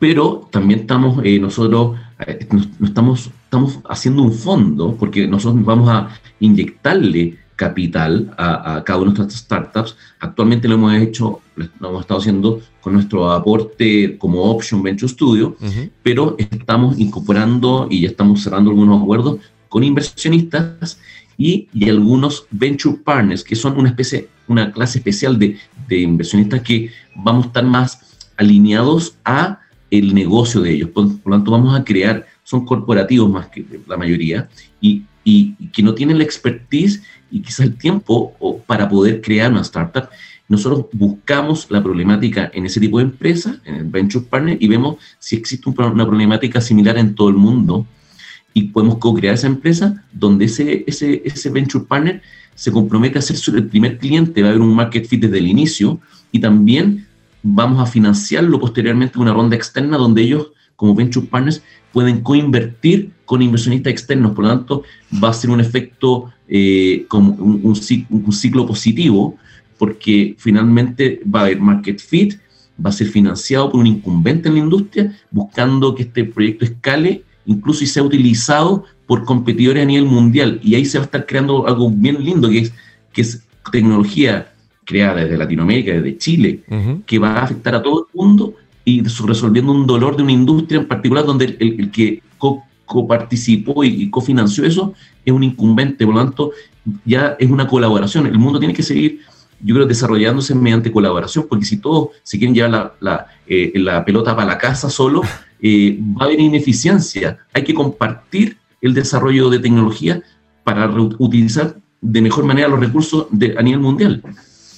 pero 0.00 0.48
también 0.50 0.80
estamos 0.80 1.20
eh, 1.24 1.38
nosotros, 1.38 1.98
eh, 2.26 2.48
estamos, 2.82 3.30
estamos 3.44 3.78
haciendo 3.88 4.22
un 4.22 4.32
fondo, 4.32 4.96
porque 4.98 5.28
nosotros 5.28 5.62
vamos 5.64 5.90
a 5.90 6.08
inyectarle 6.40 7.36
capital 7.60 8.32
a, 8.38 8.82
cada 8.86 9.00
una 9.00 9.12
de 9.12 9.18
nuestras 9.18 9.42
startups. 9.42 9.94
Actualmente 10.18 10.66
lo 10.66 10.76
hemos 10.76 10.94
hecho, 10.94 11.40
lo 11.56 11.88
hemos 11.88 12.00
estado 12.00 12.20
haciendo 12.20 12.62
con 12.80 12.94
nuestro 12.94 13.30
aporte 13.30 14.16
como 14.16 14.44
Option 14.44 14.82
Venture 14.82 15.12
Studio, 15.12 15.54
pero 16.02 16.36
estamos 16.38 16.98
incorporando 16.98 17.86
y 17.90 18.00
ya 18.00 18.08
estamos 18.08 18.42
cerrando 18.42 18.70
algunos 18.70 19.02
acuerdos 19.02 19.40
con 19.68 19.84
inversionistas 19.84 20.98
y, 21.36 21.68
y, 21.74 21.90
algunos 21.90 22.46
venture 22.50 22.96
partners, 23.04 23.44
que 23.44 23.54
son 23.54 23.78
una 23.78 23.90
especie, 23.90 24.28
una 24.48 24.72
clase 24.72 24.98
especial 24.98 25.38
de, 25.38 25.58
de 25.86 26.00
inversionistas 26.00 26.62
que 26.62 26.90
vamos 27.14 27.44
a 27.44 27.48
estar 27.48 27.64
más 27.64 27.98
alineados 28.38 29.16
a 29.24 29.60
el 29.90 30.14
negocio 30.14 30.62
de 30.62 30.72
ellos. 30.72 30.90
Por, 30.90 31.04
lo 31.04 31.36
tanto, 31.36 31.50
vamos 31.50 31.78
a 31.78 31.84
crear, 31.84 32.26
son 32.42 32.64
corporativos 32.64 33.30
más 33.30 33.48
que 33.48 33.66
la 33.86 33.98
mayoría, 33.98 34.48
y, 34.80 35.02
y, 35.24 35.52
que 35.72 35.82
no 35.82 35.94
tienen 35.94 36.18
la 36.18 36.24
expertise 36.24 37.02
y 37.30 37.40
quizás 37.40 37.60
el 37.60 37.76
tiempo 37.76 38.34
para 38.66 38.88
poder 38.88 39.20
crear 39.20 39.50
una 39.50 39.62
startup. 39.62 40.08
Nosotros 40.48 40.86
buscamos 40.92 41.66
la 41.70 41.82
problemática 41.82 42.50
en 42.52 42.66
ese 42.66 42.80
tipo 42.80 42.98
de 42.98 43.04
empresa, 43.04 43.60
en 43.64 43.76
el 43.76 43.84
Venture 43.84 44.24
Partner, 44.28 44.56
y 44.60 44.66
vemos 44.66 44.96
si 45.18 45.36
existe 45.36 45.68
una 45.68 46.06
problemática 46.06 46.60
similar 46.60 46.98
en 46.98 47.14
todo 47.14 47.28
el 47.28 47.36
mundo 47.36 47.86
y 48.52 48.64
podemos 48.64 48.98
co-crear 48.98 49.34
esa 49.34 49.46
empresa 49.46 50.04
donde 50.12 50.46
ese, 50.46 50.84
ese, 50.86 51.22
ese 51.24 51.50
Venture 51.50 51.84
Partner 51.84 52.20
se 52.54 52.72
compromete 52.72 53.18
a 53.18 53.22
ser 53.22 53.54
el 53.54 53.68
primer 53.68 53.98
cliente, 53.98 54.42
va 54.42 54.48
a 54.48 54.50
haber 54.50 54.62
un 54.62 54.74
market 54.74 55.06
fit 55.06 55.22
desde 55.22 55.38
el 55.38 55.46
inicio 55.46 56.00
y 56.32 56.40
también 56.40 57.06
vamos 57.42 57.80
a 57.80 57.86
financiarlo 57.90 58.60
posteriormente 58.60 59.16
en 59.16 59.22
una 59.22 59.32
ronda 59.32 59.56
externa 59.56 59.96
donde 59.96 60.22
ellos, 60.22 60.48
como 60.76 60.94
venture 60.94 61.26
partners, 61.26 61.62
pueden 61.92 62.20
coinvertir 62.20 63.10
con 63.24 63.42
inversionistas 63.42 63.92
externos. 63.92 64.32
Por 64.32 64.44
lo 64.44 64.50
tanto, 64.50 64.82
va 65.22 65.30
a 65.30 65.32
ser 65.32 65.50
un 65.50 65.60
efecto 65.60 66.32
eh, 66.48 67.04
como 67.08 67.32
un, 67.32 67.76
ciclo 67.76 68.66
positivo, 68.66 69.36
porque 69.78 70.34
finalmente 70.38 71.20
va 71.32 71.40
a 71.40 71.42
haber 71.44 71.60
market 71.60 72.00
fit, 72.00 72.34
va 72.84 72.90
a 72.90 72.92
ser 72.92 73.08
financiado 73.08 73.70
por 73.70 73.80
un 73.80 73.86
incumbente 73.86 74.48
en 74.48 74.54
la 74.54 74.60
industria, 74.60 75.16
buscando 75.30 75.94
que 75.94 76.04
este 76.04 76.24
proyecto 76.24 76.64
escale, 76.64 77.22
incluso 77.46 77.84
y 77.84 77.86
sea 77.86 78.02
utilizado 78.02 78.84
por 79.06 79.24
competidores 79.24 79.82
a 79.82 79.86
nivel 79.86 80.06
mundial. 80.06 80.60
Y 80.62 80.74
ahí 80.74 80.84
se 80.84 80.98
va 80.98 81.04
a 81.04 81.06
estar 81.06 81.26
creando 81.26 81.66
algo 81.66 81.90
bien 81.90 82.22
lindo, 82.24 82.48
que 82.48 82.58
es, 82.58 82.72
que 83.12 83.22
es 83.22 83.42
tecnología 83.70 84.52
creada 84.84 85.20
desde 85.22 85.38
Latinoamérica, 85.38 85.92
desde 85.92 86.18
Chile, 86.18 86.60
que 87.06 87.18
va 87.18 87.34
a 87.34 87.44
afectar 87.44 87.74
a 87.76 87.82
todo 87.82 88.00
el 88.00 88.18
mundo 88.18 88.54
y 88.84 89.02
resolviendo 89.02 89.72
un 89.72 89.86
dolor 89.86 90.16
de 90.16 90.22
una 90.22 90.32
industria 90.32 90.80
en 90.80 90.88
particular 90.88 91.24
donde 91.24 91.56
el, 91.58 91.90
que 91.90 92.22
coparticipó 92.86 93.84
y, 93.84 94.10
cofinanció 94.10 94.64
eso 94.64 94.94
es 95.24 95.32
un 95.32 95.44
incumbente, 95.44 96.04
por 96.04 96.14
lo 96.14 96.20
tanto 96.22 96.52
ya 97.04 97.36
es 97.38 97.50
una 97.50 97.66
colaboración. 97.66 98.26
El 98.26 98.38
mundo 98.38 98.58
tiene 98.58 98.74
que 98.74 98.82
seguir, 98.82 99.20
yo 99.62 99.74
creo, 99.74 99.86
desarrollándose 99.86 100.54
mediante 100.54 100.90
colaboración, 100.90 101.46
porque 101.48 101.66
si 101.66 101.76
todos 101.76 102.08
se 102.22 102.38
quieren 102.38 102.54
llevar 102.54 102.70
la, 102.70 102.94
la, 103.00 103.26
eh, 103.46 103.72
la 103.76 104.04
pelota 104.04 104.34
para 104.34 104.48
la 104.48 104.58
casa 104.58 104.90
solo, 104.90 105.22
eh, 105.62 105.98
va 106.00 106.22
a 106.22 106.24
haber 106.26 106.40
ineficiencia. 106.40 107.38
Hay 107.52 107.64
que 107.64 107.74
compartir 107.74 108.56
el 108.80 108.94
desarrollo 108.94 109.50
de 109.50 109.58
tecnología 109.58 110.22
para 110.64 110.90
utilizar 111.18 111.76
de 112.00 112.22
mejor 112.22 112.44
manera 112.44 112.68
los 112.68 112.80
recursos 112.80 113.26
de, 113.30 113.54
a 113.58 113.62
nivel 113.62 113.80
mundial. 113.80 114.22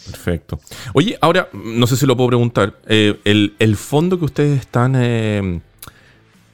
Perfecto. 0.07 0.59
Oye, 0.95 1.17
ahora, 1.21 1.49
no 1.53 1.87
sé 1.87 1.97
si 1.97 2.07
lo 2.07 2.17
puedo 2.17 2.29
preguntar, 2.29 2.79
eh, 2.87 3.21
el, 3.25 3.77
fondo 3.77 4.19
que 4.19 4.25
ustedes 4.25 4.61
están 4.61 4.95
eh, 4.97 5.61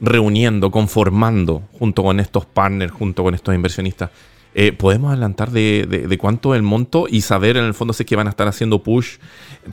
reuniendo, 0.00 0.70
conformando 0.70 1.62
junto 1.78 2.02
con 2.02 2.20
estos 2.20 2.44
partners, 2.46 2.92
junto 2.92 3.22
con 3.22 3.34
estos 3.34 3.54
inversionistas, 3.54 4.10
eh, 4.54 4.72
¿podemos 4.72 5.10
adelantar 5.12 5.50
de, 5.50 6.18
cuánto 6.20 6.54
es 6.54 6.58
el 6.58 6.62
monto 6.62 7.06
y 7.08 7.20
saber 7.20 7.56
en 7.56 7.64
el 7.64 7.74
fondo 7.74 7.92
si 7.92 8.02
es 8.02 8.06
que 8.06 8.16
van 8.16 8.26
a 8.26 8.30
estar 8.30 8.48
haciendo 8.48 8.82
push 8.82 9.18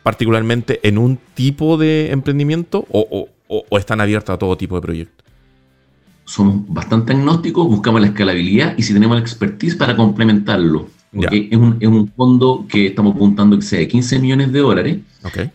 particularmente 0.04 0.80
en 0.84 0.98
un 0.98 1.18
tipo 1.34 1.78
de 1.78 2.12
emprendimiento 2.12 2.86
o, 2.92 3.30
o 3.48 3.78
están 3.78 4.02
abiertos 4.02 4.34
a 4.34 4.38
todo 4.38 4.58
tipo 4.58 4.76
de 4.76 4.82
proyectos? 4.82 5.26
Somos 6.26 6.68
bastante 6.68 7.14
agnósticos, 7.14 7.68
buscamos 7.68 8.02
la 8.02 8.08
escalabilidad 8.08 8.76
y 8.78 8.84
si 8.84 8.94
tenemos 8.94 9.16
la 9.16 9.22
expertise 9.22 9.76
para 9.76 9.96
complementarlo 9.96 10.88
es 11.14 11.58
un, 11.58 11.78
es 11.80 11.88
un, 11.88 12.08
fondo 12.10 12.66
que 12.68 12.88
estamos 12.88 13.16
apuntando 13.16 13.58
que 13.58 13.64
sea 13.64 13.80
de 13.80 13.88
15 13.88 14.20
millones 14.20 14.52
de 14.52 14.60
dólares 14.60 15.00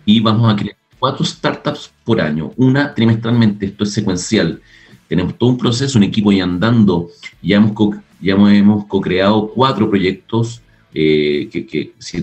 y 0.04 0.20
vamos 0.20 0.52
a 0.52 0.56
crear 0.56 0.76
cuatro 0.98 1.24
startups 1.24 1.90
por 2.04 2.20
año, 2.20 2.52
una 2.56 2.94
trimestralmente, 2.94 3.66
esto 3.66 3.84
es 3.84 3.92
secuencial. 3.92 4.60
Tenemos 5.08 5.36
todo 5.36 5.50
un 5.50 5.58
proceso, 5.58 5.98
un 5.98 6.04
equipo 6.04 6.30
ya 6.30 6.44
andando, 6.44 7.08
ya 7.42 7.56
hemos, 7.56 7.72
co 7.72 7.94
ya 8.20 8.34
hemos 8.34 8.84
co-creado 8.84 9.48
cuatro 9.48 9.88
proyectos 9.88 10.60
eh, 10.92 11.48
que, 11.50 11.66
que 11.66 11.94
si 11.98 12.22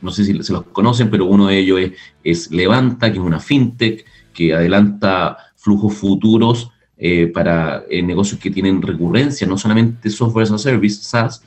no 0.00 0.10
sé 0.10 0.24
si 0.24 0.42
se 0.42 0.52
los 0.52 0.62
conocen, 0.64 1.10
pero 1.10 1.26
uno 1.26 1.48
de 1.48 1.58
ellos 1.58 1.80
es, 1.80 1.92
es, 2.22 2.50
Levanta, 2.50 3.10
que 3.10 3.18
es 3.18 3.24
una 3.24 3.40
fintech 3.40 4.04
que 4.32 4.54
adelanta 4.54 5.36
flujos 5.56 5.94
futuros 5.94 6.70
eh, 6.96 7.26
para 7.26 7.84
eh, 7.90 8.02
negocios 8.02 8.38
que 8.40 8.50
tienen 8.50 8.80
recurrencia, 8.80 9.46
no 9.46 9.58
solamente 9.58 10.10
software 10.10 10.44
as 10.44 10.52
a 10.52 10.58
service, 10.58 11.02
SaaS, 11.02 11.42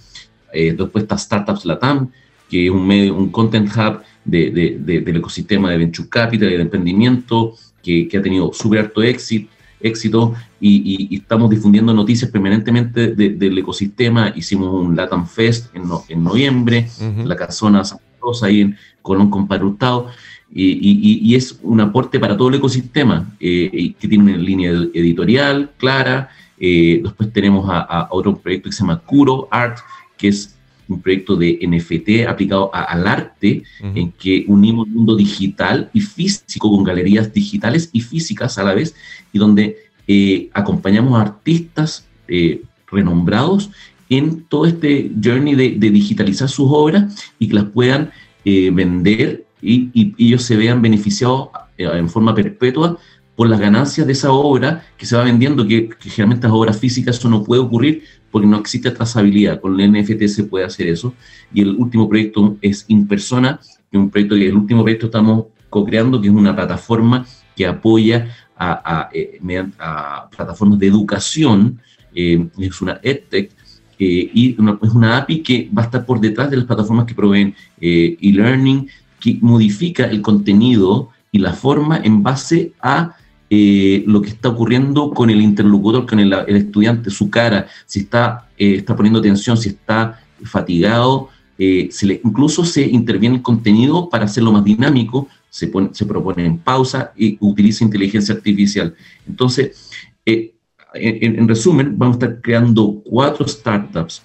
eh, 0.53 0.75
después 0.77 1.03
está 1.03 1.17
Startups 1.17 1.65
Latam, 1.65 2.09
que 2.49 2.65
es 2.65 2.71
un, 2.71 2.85
medio, 2.85 3.15
un 3.15 3.29
content 3.29 3.69
hub 3.75 4.01
de, 4.23 4.51
de, 4.51 5.01
del 5.01 5.17
ecosistema 5.17 5.71
de 5.71 5.77
Venture 5.77 6.09
Capital 6.09 6.51
y 6.51 6.55
de 6.55 6.61
emprendimiento, 6.61 7.55
que, 7.83 8.07
que 8.07 8.17
ha 8.17 8.21
tenido 8.21 8.51
súper 8.53 8.79
alto 8.79 9.01
éxito, 9.01 9.49
éxito 9.79 10.33
y, 10.59 11.07
y, 11.11 11.15
estamos 11.15 11.49
difundiendo 11.49 11.93
noticias 11.93 12.31
permanentemente 12.31 13.13
del 13.15 13.57
ecosistema. 13.57 14.33
Hicimos 14.35 14.73
un 14.73 14.95
Latam 14.95 15.27
Fest 15.27 15.75
en, 15.75 15.83
en 16.09 16.23
noviembre, 16.23 16.87
la 17.23 17.35
casona 17.35 17.83
San 17.83 17.99
Rosa, 18.19 18.47
ahí 18.47 18.61
en 18.61 18.77
Colón 19.01 19.29
con 19.29 19.47
Hurtado. 19.49 20.07
Y, 20.51 21.21
y, 21.29 21.35
es 21.35 21.59
un 21.61 21.81
aporte 21.81 22.19
para 22.19 22.35
todo 22.37 22.49
el 22.49 22.55
ecosistema, 22.55 23.35
eh, 23.39 23.93
que 23.99 24.07
tiene 24.07 24.23
una 24.23 24.37
línea 24.37 24.71
editorial 24.93 25.71
clara. 25.77 26.29
Eh, 26.59 27.01
después 27.03 27.31
tenemos 27.31 27.69
a, 27.69 27.81
a, 27.81 28.07
otro 28.11 28.35
proyecto 28.37 28.69
que 28.69 28.73
se 28.73 28.81
llama 28.81 28.99
Curo 29.05 29.47
Art, 29.51 29.77
que 30.17 30.29
es 30.29 30.57
un 30.88 31.01
proyecto 31.01 31.36
de 31.36 31.59
NFT 31.62 32.27
aplicado 32.27 32.74
al 32.74 33.07
arte, 33.07 33.63
en 33.81 34.12
que 34.12 34.45
unimos 34.47 34.88
el 34.88 34.93
mundo 34.93 35.15
digital 35.15 35.89
y 35.93 36.01
físico 36.01 36.71
con 36.71 36.83
galerías 36.83 37.33
digitales 37.33 37.89
y 37.91 38.01
físicas 38.01 38.57
a 38.57 38.63
la 38.63 38.74
vez, 38.74 38.95
y 39.33 39.38
donde 39.38 39.77
eh, 40.07 40.50
acompañamos 40.53 41.17
a 41.17 41.21
artistas 41.21 42.05
eh, 42.27 42.62
renombrados 42.89 43.69
en 44.09 44.43
todo 44.43 44.65
este 44.65 45.12
journey 45.21 45.55
de, 45.55 45.89
digitalizar 45.89 46.47
sus 46.47 46.67
obras 46.69 47.25
y 47.38 47.50
que 47.50 47.55
las 47.55 47.65
puedan 47.65 48.12
eh, 48.45 48.69
vender 48.71 49.45
y, 49.62 49.89
y, 49.93 50.15
ellos 50.17 50.43
se 50.43 50.55
vean 50.55 50.81
beneficiados 50.81 51.50
en 51.77 52.09
forma 52.09 52.33
perpetua 52.33 52.97
por 53.38 53.48
las 53.48 53.60
ganancias 53.60 54.08
de 54.08 54.13
esa 54.13 54.32
obra 54.32 54.84
que 54.98 55.06
se 55.06 55.15
va 55.15 55.24
vendiendo, 55.24 55.65
que, 55.67 55.89
generalmente 56.00 56.48
las 56.48 56.56
obras 56.56 56.79
físicas 56.79 57.20
eso 57.20 57.29
no 57.29 57.44
puede 57.44 57.62
ocurrir 57.62 58.03
porque 58.32 58.48
no 58.48 58.58
existe 58.58 58.89
trazabilidad. 58.89 59.62
Con 59.62 59.79
el 59.79 59.91
NFT 59.91 60.24
se 60.25 60.46
puede 60.46 60.65
hacer 60.65 60.88
eso. 60.88 61.13
Y 61.53 61.62
el 61.62 61.75
último 61.75 62.10
proyecto 62.10 62.58
es 62.62 62.86
Impersona, 62.88 63.60
que 63.91 63.98
es 63.98 64.03
un 64.03 64.10
proyecto 64.10 64.34
que 64.34 64.48
el 64.48 64.56
último 64.56 64.82
proyecto 64.82 65.06
estamos 65.06 65.46
co-creando, 65.70 66.20
que 66.20 66.29
es 66.29 66.34
una 66.34 66.56
plataforma 66.56 67.27
que 67.56 67.67
apoya 67.67 68.27
a, 68.58 69.08
eh, 69.13 69.39
plataformas 70.36 70.79
de 70.79 70.88
educación, 70.88 71.79
eh, 72.15 72.44
es 72.58 72.82
una 72.82 73.00
EdTech, 73.03 73.51
eh, 74.00 74.32
y 74.34 74.53
es 74.53 74.94
una 74.94 75.17
API 75.17 75.44
que 75.44 75.70
va 75.77 75.84
a 75.84 75.86
estar 75.86 76.03
por 76.08 76.20
detrás 76.20 76.50
de 76.50 76.58
las 76.58 76.65
plataformas 76.65 77.06
que 77.06 77.13
proveen 77.13 77.53
e-learning, 77.79 78.89
que 79.20 79.38
modifica 79.41 80.06
el 80.06 80.24
contenido 80.24 81.10
y 81.32 81.38
la 81.38 81.53
forma 81.53 81.98
en 81.98 82.24
base 82.24 82.74
a 82.82 83.15
lo 83.49 84.21
que 84.21 84.29
está 84.29 84.49
ocurriendo 84.49 85.11
con 85.11 85.29
el 85.29 85.41
interlocutor, 85.41 86.05
con 86.05 86.19
el, 86.19 86.33
estudiante, 86.33 87.09
su 87.09 87.29
cara, 87.29 87.67
si 87.85 88.01
está, 88.01 88.49
está 88.57 88.95
poniendo 88.95 89.19
atención, 89.19 89.57
si 89.57 89.69
está 89.69 90.19
fatigado, 90.43 91.29
se 91.57 92.05
le, 92.05 92.21
incluso 92.23 92.65
se 92.65 92.81
interviene 92.85 93.37
el 93.37 93.41
contenido 93.41 94.09
para 94.09 94.25
hacerlo 94.25 94.51
más 94.51 94.63
dinámico, 94.63 95.27
se, 95.49 95.71
se 95.91 96.05
propone 96.05 96.45
en 96.45 96.57
pausa 96.57 97.13
y 97.15 97.37
utiliza 97.39 97.83
inteligencia 97.83 98.35
artificial. 98.35 98.93
Entonces, 99.27 99.91
eh, 100.25 100.53
en, 100.93 101.47
resumen, 101.47 101.97
vamos 101.97 102.15
a 102.15 102.19
estar 102.19 102.41
creando 102.41 103.01
cuatro 103.05 103.47
startups 103.47 104.21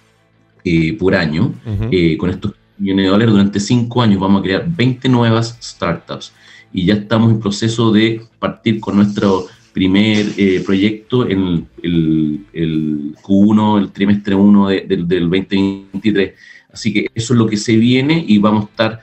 eh, 0.65 0.97
por 0.99 1.15
año. 1.15 1.55
Eh, 1.91 2.17
con 2.17 2.31
estos 2.31 2.55
millones 2.79 3.05
de 3.05 3.11
dólares 3.11 3.33
durante 3.33 3.61
cinco 3.61 4.03
años 4.03 4.21
vamos 4.21 4.41
a 4.41 4.43
crear 4.43 4.65
20 4.69 5.09
nuevas 5.09 5.57
startups. 5.61 6.33
Y 6.73 6.87
ya 6.87 6.95
estamos 6.95 7.31
en 7.31 7.41
proceso 7.41 7.93
de 7.93 8.23
partir 8.39 8.81
con 8.81 8.97
nuestro 8.97 9.47
primer 9.73 10.27
proyecto 10.65 11.29
en 11.29 11.67
el, 11.83 12.45
el, 12.53 13.15
Q1, 13.23 13.79
el 13.79 13.93
trimestre 13.93 14.35
1 14.35 14.69
del 14.69 15.09
2023. 15.09 16.33
Así 16.73 16.93
que 16.93 17.07
eso 17.15 17.35
es 17.35 17.39
lo 17.39 17.47
que 17.47 17.57
se 17.57 17.77
viene 17.77 18.25
y 18.27 18.39
vamos 18.39 18.65
a 18.65 18.69
estar 18.69 19.01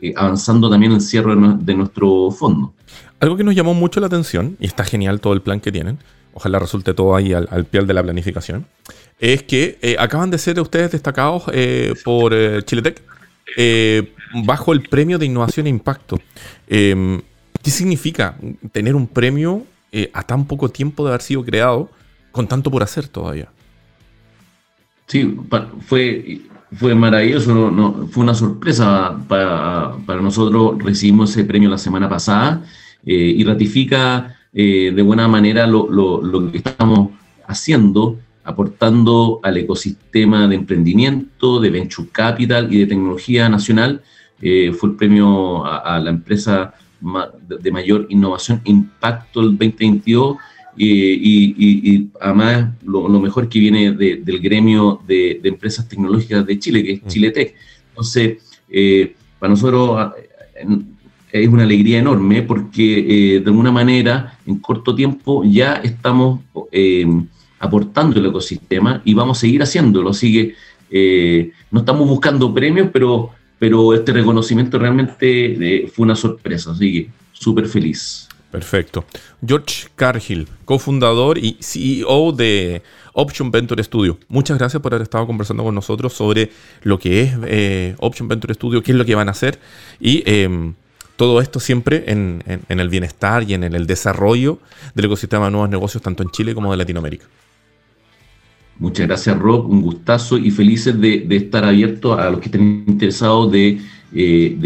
eh, 0.00 0.12
avanzando 0.14 0.70
también 0.70 0.92
el 0.92 1.00
cierre 1.00 1.34
de 1.34 1.74
nuestro 1.74 2.30
fondo. 2.30 2.72
Algo 3.20 3.36
que 3.36 3.42
nos 3.42 3.54
llamó 3.54 3.74
mucho 3.74 3.98
la 3.98 4.06
atención, 4.06 4.56
y 4.60 4.66
está 4.66 4.84
genial 4.84 5.20
todo 5.20 5.32
el 5.32 5.42
plan 5.42 5.58
que 5.60 5.72
tienen, 5.72 5.98
ojalá 6.34 6.60
resulte 6.60 6.94
todo 6.94 7.16
ahí 7.16 7.32
al, 7.32 7.48
al 7.50 7.64
pie 7.64 7.82
de 7.82 7.94
la 7.94 8.02
planificación, 8.02 8.66
es 9.18 9.42
que 9.42 9.78
eh, 9.82 9.96
acaban 9.98 10.30
de 10.30 10.38
ser 10.38 10.60
ustedes 10.60 10.92
destacados 10.92 11.44
eh, 11.52 11.94
por 12.04 12.32
Chiletec 12.64 13.02
bajo 14.44 14.72
el 14.72 14.82
premio 14.82 15.18
de 15.18 15.26
innovación 15.26 15.66
e 15.66 15.70
impacto. 15.70 16.18
Em, 16.66 17.20
¿Qué 17.62 17.70
significa 17.70 18.36
tener 18.72 18.94
un 18.94 19.06
premio 19.06 19.64
a 20.12 20.22
tan 20.22 20.46
poco 20.46 20.68
tiempo 20.68 21.02
de 21.04 21.10
haber 21.10 21.22
sido 21.22 21.44
creado 21.44 21.90
con 22.30 22.46
tanto 22.46 22.70
por 22.70 22.82
hacer 22.82 23.08
todavía? 23.08 23.48
Sí, 25.06 25.36
fue 25.86 26.42
fue 26.72 26.94
maravilloso, 26.94 28.08
fue 28.10 28.22
una 28.22 28.34
sorpresa 28.34 29.16
para, 29.26 29.94
para, 30.04 30.20
nosotros. 30.20 30.78
Recibimos 30.82 31.30
ese 31.30 31.44
premio 31.44 31.70
la 31.70 31.78
semana 31.78 32.08
pasada 32.08 32.62
eh, 33.04 33.14
y 33.14 33.44
ratifica 33.44 34.36
eh, 34.52 34.92
de 34.94 35.02
buena 35.02 35.28
manera 35.28 35.66
lo, 35.66 35.88
lo, 35.90 36.20
lo, 36.22 36.50
que 36.50 36.58
estamos 36.58 37.10
haciendo, 37.46 38.18
aportando 38.44 39.40
al 39.42 39.56
ecosistema 39.56 40.46
de 40.46 40.56
emprendimiento, 40.56 41.60
de 41.60 41.70
venture 41.70 42.08
capital 42.12 42.72
y 42.72 42.80
de 42.80 42.86
tecnología 42.86 43.48
nacional. 43.48 44.02
Eh, 44.40 44.72
fue 44.72 44.90
el 44.90 44.96
premio 44.96 45.64
a, 45.64 45.96
a 45.96 45.98
la 45.98 46.10
empresa 46.10 46.74
de 47.00 47.70
mayor 47.70 48.06
innovación 48.08 48.60
impacto 48.64 49.40
el 49.40 49.50
2022 49.50 50.36
y, 50.78 52.08
además 52.20 52.70
lo, 52.84 53.08
mejor 53.08 53.48
que 53.48 53.58
viene 53.58 53.92
del 53.92 54.40
gremio 54.40 55.00
de, 55.06 55.40
empresas 55.44 55.88
tecnológicas 55.88 56.46
de 56.46 56.58
Chile, 56.58 56.84
que 56.84 56.92
es 56.92 57.02
mm. 57.02 57.08
Chiletech. 57.08 57.54
Entonces, 57.90 58.38
eh, 58.68 59.14
para 59.38 59.50
nosotros 59.50 59.96
ah, 59.98 60.14
es 61.32 61.48
una 61.48 61.64
alegría 61.64 61.98
enorme 61.98 62.42
porque 62.42 63.36
eh, 63.36 63.40
de 63.40 63.46
alguna 63.50 63.70
manera 63.70 64.38
en 64.46 64.58
corto 64.58 64.94
tiempo 64.94 65.42
ya 65.44 65.74
estamos 65.74 66.40
eh, 66.72 67.06
aportando 67.58 68.18
el 68.18 68.26
ecosistema 68.26 69.02
y 69.04 69.14
vamos 69.14 69.38
a 69.38 69.40
seguir 69.40 69.62
haciéndolo. 69.62 70.10
Así 70.10 70.32
que 70.32 71.52
no 71.70 71.80
estamos 71.80 72.08
buscando 72.08 72.54
premios, 72.54 72.88
pero, 72.92 73.30
pero 73.58 73.94
este 73.94 74.12
reconocimiento 74.12 74.78
realmente 74.78 75.90
fue 75.94 76.04
una 76.04 76.16
sorpresa. 76.16 76.72
Así 76.72 76.92
que 76.92 77.10
súper 77.32 77.66
feliz. 77.66 78.28
Perfecto. 78.50 79.04
George 79.46 79.88
Cargill, 79.94 80.48
cofundador 80.64 81.36
y 81.36 81.58
CEO 81.60 82.32
de 82.32 82.82
Option 83.12 83.50
Venture 83.50 83.82
Studio. 83.84 84.18
Muchas 84.28 84.56
gracias 84.58 84.80
por 84.80 84.94
haber 84.94 85.02
estado 85.02 85.26
conversando 85.26 85.64
con 85.64 85.74
nosotros 85.74 86.14
sobre 86.14 86.50
lo 86.82 86.98
que 86.98 87.22
es 87.22 87.32
eh, 87.44 87.94
Option 87.98 88.26
Venture 88.26 88.54
Studio, 88.54 88.82
qué 88.82 88.92
es 88.92 88.98
lo 88.98 89.04
que 89.04 89.14
van 89.14 89.28
a 89.28 89.32
hacer 89.32 89.58
y 90.00 90.22
em, 90.24 90.74
todo 91.16 91.40
esto 91.40 91.58
siempre 91.58 92.04
en, 92.06 92.42
el 92.68 92.88
bienestar 92.88 93.42
y 93.42 93.54
en 93.54 93.64
el 93.64 93.86
desarrollo 93.86 94.60
del 94.94 95.06
ecosistema 95.06 95.46
de 95.46 95.50
nuevos 95.50 95.68
negocios 95.68 96.02
tanto 96.02 96.22
en 96.22 96.30
Chile 96.30 96.54
como 96.54 96.70
de 96.70 96.76
Latinoamérica. 96.76 97.26
Muchas 98.78 99.06
gracias 99.08 99.36
Rob, 99.38 99.68
un 99.68 99.82
gustazo 99.82 100.38
y 100.38 100.50
felices 100.50 101.00
de, 101.00 101.26
estar 101.30 101.64
abiertos 101.64 102.18
a 102.18 102.30
los 102.30 102.40
que 102.40 102.46
estén 102.46 102.84
interesados 102.86 103.50
de 103.50 103.80
eh, 104.14 104.56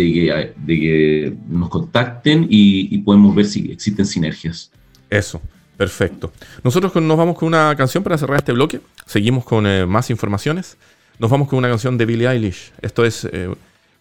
que, 0.66 1.34
nos 1.48 1.68
contacten 1.68 2.46
y, 2.48 2.98
podemos 2.98 3.34
ver 3.34 3.46
si 3.46 3.70
existen 3.72 4.06
sinergias. 4.06 4.70
Eso, 5.08 5.40
perfecto. 5.76 6.32
Nosotros 6.62 6.94
nos 6.96 7.16
vamos 7.16 7.36
con 7.36 7.48
una 7.48 7.74
canción 7.76 8.02
para 8.02 8.18
cerrar 8.18 8.38
este 8.38 8.52
bloque. 8.52 8.80
Seguimos 9.06 9.44
con 9.44 9.66
eh, 9.66 9.86
más 9.86 10.10
informaciones. 10.10 10.76
Nos 11.18 11.30
vamos 11.30 11.48
con 11.48 11.58
una 11.58 11.68
canción 11.68 11.98
de 11.98 12.06
Billie 12.06 12.28
Eilish. 12.28 12.72
Esto 12.82 13.04
es 13.04 13.26
eh, 13.32 13.52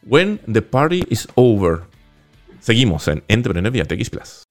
When 0.05 0.39
the 0.51 0.61
Party 0.61 1.03
is 1.09 1.27
Over. 1.35 1.81
Seguimos 2.59 3.07
en 3.07 3.23
Entrepreneur 3.27 3.71
vía 3.71 3.85
Plus. 3.85 4.45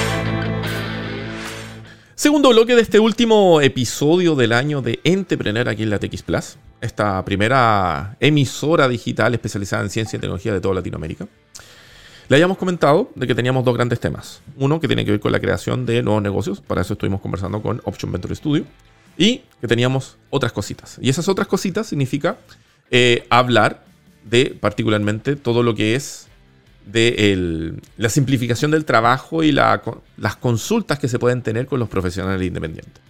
Segundo 2.21 2.51
bloque 2.51 2.75
de 2.75 2.83
este 2.83 3.01
último 3.01 3.63
episodio 3.63 4.35
del 4.35 4.53
año 4.53 4.83
de 4.83 5.01
Entrepreneur 5.05 5.67
aquí 5.71 5.85
en 5.85 5.89
la 5.89 5.99
TX 5.99 6.23
Plus 6.23 6.59
esta 6.83 7.25
primera 7.25 8.19
emisora 8.21 8.89
digital 8.89 9.33
especializada 9.33 9.85
en 9.85 9.89
ciencia 9.89 10.19
y 10.19 10.21
tecnología 10.21 10.53
de 10.53 10.61
toda 10.61 10.75
Latinoamérica, 10.75 11.27
le 12.29 12.37
hayamos 12.37 12.59
comentado 12.59 13.11
de 13.15 13.27
que 13.27 13.35
teníamos 13.35 13.65
dos 13.65 13.75
grandes 13.75 14.01
temas. 14.01 14.43
Uno 14.59 14.81
que 14.81 14.87
tiene 14.87 15.07
que 15.07 15.13
ver 15.13 15.21
con 15.21 15.33
la 15.33 15.41
creación 15.41 15.87
de 15.87 16.03
nuevos 16.03 16.23
negocios, 16.23 16.61
para 16.61 16.83
eso 16.83 16.93
estuvimos 16.93 17.23
conversando 17.23 17.63
con 17.63 17.81
Option 17.87 18.13
Venture 18.13 18.35
Studio, 18.35 18.67
y 19.17 19.41
que 19.59 19.67
teníamos 19.67 20.19
otras 20.29 20.53
cositas. 20.53 20.99
Y 21.01 21.09
esas 21.09 21.27
otras 21.27 21.49
cositas 21.49 21.87
significa 21.87 22.37
eh, 22.91 23.27
hablar 23.31 23.83
de 24.29 24.55
particularmente 24.61 25.37
todo 25.37 25.63
lo 25.63 25.75
que 25.75 25.95
es 25.95 26.29
de 26.87 27.75
la 27.97 28.09
simplificación 28.09 28.71
del 28.71 28.85
trabajo 28.85 29.43
y 29.43 29.53
las 29.53 30.37
consultas 30.41 30.99
que 30.99 31.09
se 31.09 31.19
pueden 31.19 31.43
tener 31.43 31.67
con 31.67 31.79
los 31.79 31.89
profesionales 31.89 32.47
independientes. 32.47 33.03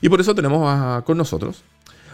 Y 0.00 0.08
por 0.08 0.20
eso 0.20 0.34
tenemos 0.34 1.02
con 1.04 1.16
nosotros 1.16 1.62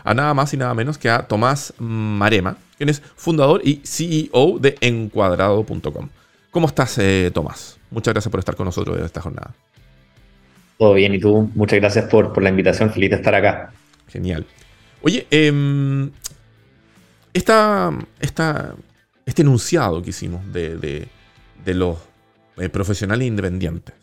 a 0.05 0.15
nada 0.15 0.35
más 0.35 0.53
y 0.55 0.57
nada 0.57 0.75
menos 0.75 0.99
que 0.99 1.11
a 1.11 1.27
Tomás 1.27 1.75
Marema, 1.79 2.57
quien 2.77 2.89
es 2.89 3.03
fundador 3.17 3.61
y 3.65 3.81
CEO 3.85 4.59
de 4.59 4.77
encuadrado.com. 4.81 6.09
¿Cómo 6.51 6.67
estás, 6.67 6.99
eh, 6.99 7.31
Tomás? 7.33 7.79
Muchas 7.91 8.15
gracias 8.15 8.31
por 8.31 8.41
estar 8.41 8.57
con 8.57 8.67
nosotros 8.67 8.99
en 8.99 9.05
esta 9.05 9.21
jornada. 9.21 9.55
Todo 10.79 10.95
bien, 10.95 11.15
y 11.15 11.21
tú, 11.21 11.51
muchas 11.55 11.79
gracias 11.79 12.07
por, 12.07 12.43
la 12.43 12.49
invitación, 12.49 12.91
feliz 12.91 13.11
de 13.11 13.17
estar 13.17 13.35
acá. 13.35 13.73
Genial. 14.09 14.47
Oye, 15.03 15.27
eh, 15.31 16.11
esta, 17.33 17.93
este 19.31 19.43
enunciado 19.43 20.03
que 20.03 20.11
hicimos 20.11 20.41
de, 20.53 21.09
los 21.67 21.99
eh, 22.57 22.69
profesionales 22.69 23.29
independientes, 23.29 23.95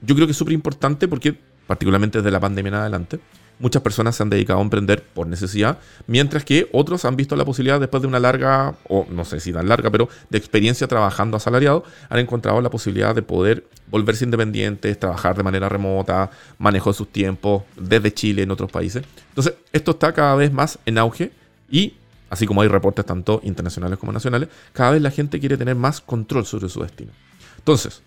yo 0.00 0.14
creo 0.14 0.26
que 0.26 0.30
es 0.30 0.36
súper 0.36 0.54
importante 0.54 1.08
porque, 1.08 1.36
particularmente 1.66 2.18
desde 2.18 2.30
la 2.30 2.38
pandemia 2.38 2.68
en 2.68 2.74
adelante, 2.74 3.20
muchas 3.58 3.82
personas 3.82 4.14
se 4.14 4.22
han 4.22 4.30
dedicado 4.30 4.60
a 4.60 4.62
emprender 4.62 5.02
por 5.02 5.26
necesidad, 5.26 5.78
mientras 6.06 6.44
que 6.44 6.68
otros 6.72 7.04
han 7.04 7.16
visto 7.16 7.34
la 7.34 7.44
posibilidad 7.44 7.80
después 7.80 8.02
de 8.02 8.06
una 8.06 8.20
larga, 8.20 8.76
o 8.88 9.04
no 9.10 9.24
sé 9.24 9.40
si 9.40 9.52
tan 9.52 9.68
larga, 9.68 9.90
pero 9.90 10.08
de 10.30 10.38
experiencia 10.38 10.86
trabajando 10.86 11.36
asalariado, 11.38 11.82
han 12.08 12.20
encontrado 12.20 12.60
la 12.60 12.70
posibilidad 12.70 13.16
de 13.16 13.22
poder 13.22 13.66
volverse 13.90 14.24
independientes, 14.24 15.00
trabajar 15.00 15.36
de 15.36 15.42
manera 15.42 15.68
remota, 15.68 16.30
manejo 16.58 16.90
de 16.90 16.96
sus 16.96 17.08
tiempos 17.08 17.64
desde 17.76 18.14
Chile 18.14 18.42
en 18.42 18.52
otros 18.52 18.70
países. 18.70 19.02
Entonces, 19.30 19.54
esto 19.72 19.92
está 19.92 20.12
cada 20.12 20.36
vez 20.36 20.52
más 20.52 20.78
en 20.86 20.98
auge 20.98 21.32
y, 21.68 21.94
así 22.30 22.46
como 22.46 22.62
hay 22.62 22.68
reportes 22.68 23.04
tanto 23.04 23.40
internacionales 23.44 23.98
como 23.98 24.12
nacionales, 24.12 24.48
cada 24.72 24.92
vez 24.92 25.02
la 25.02 25.10
gente 25.10 25.40
quiere 25.40 25.56
tener 25.56 25.74
más 25.74 26.00
control 26.00 26.46
sobre 26.46 26.68
su 26.68 26.82
destino. 26.82 27.12
Entonces, 27.58 28.02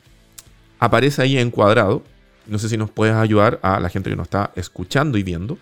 aparece 0.79 1.21
ahí 1.21 1.37
encuadrado 1.37 2.03
no 2.49 2.57
sé 2.57 2.67
si 2.67 2.77
nos 2.77 2.89
puedes 2.89 3.15
ayudar 3.15 3.59
a 3.61 3.79
la 3.79 3.89
gente 3.89 4.09
que 4.09 4.15
nos 4.15 4.25
está 4.25 4.51
escuchando 4.55 5.17
y 5.17 5.23
viendo 5.23 5.57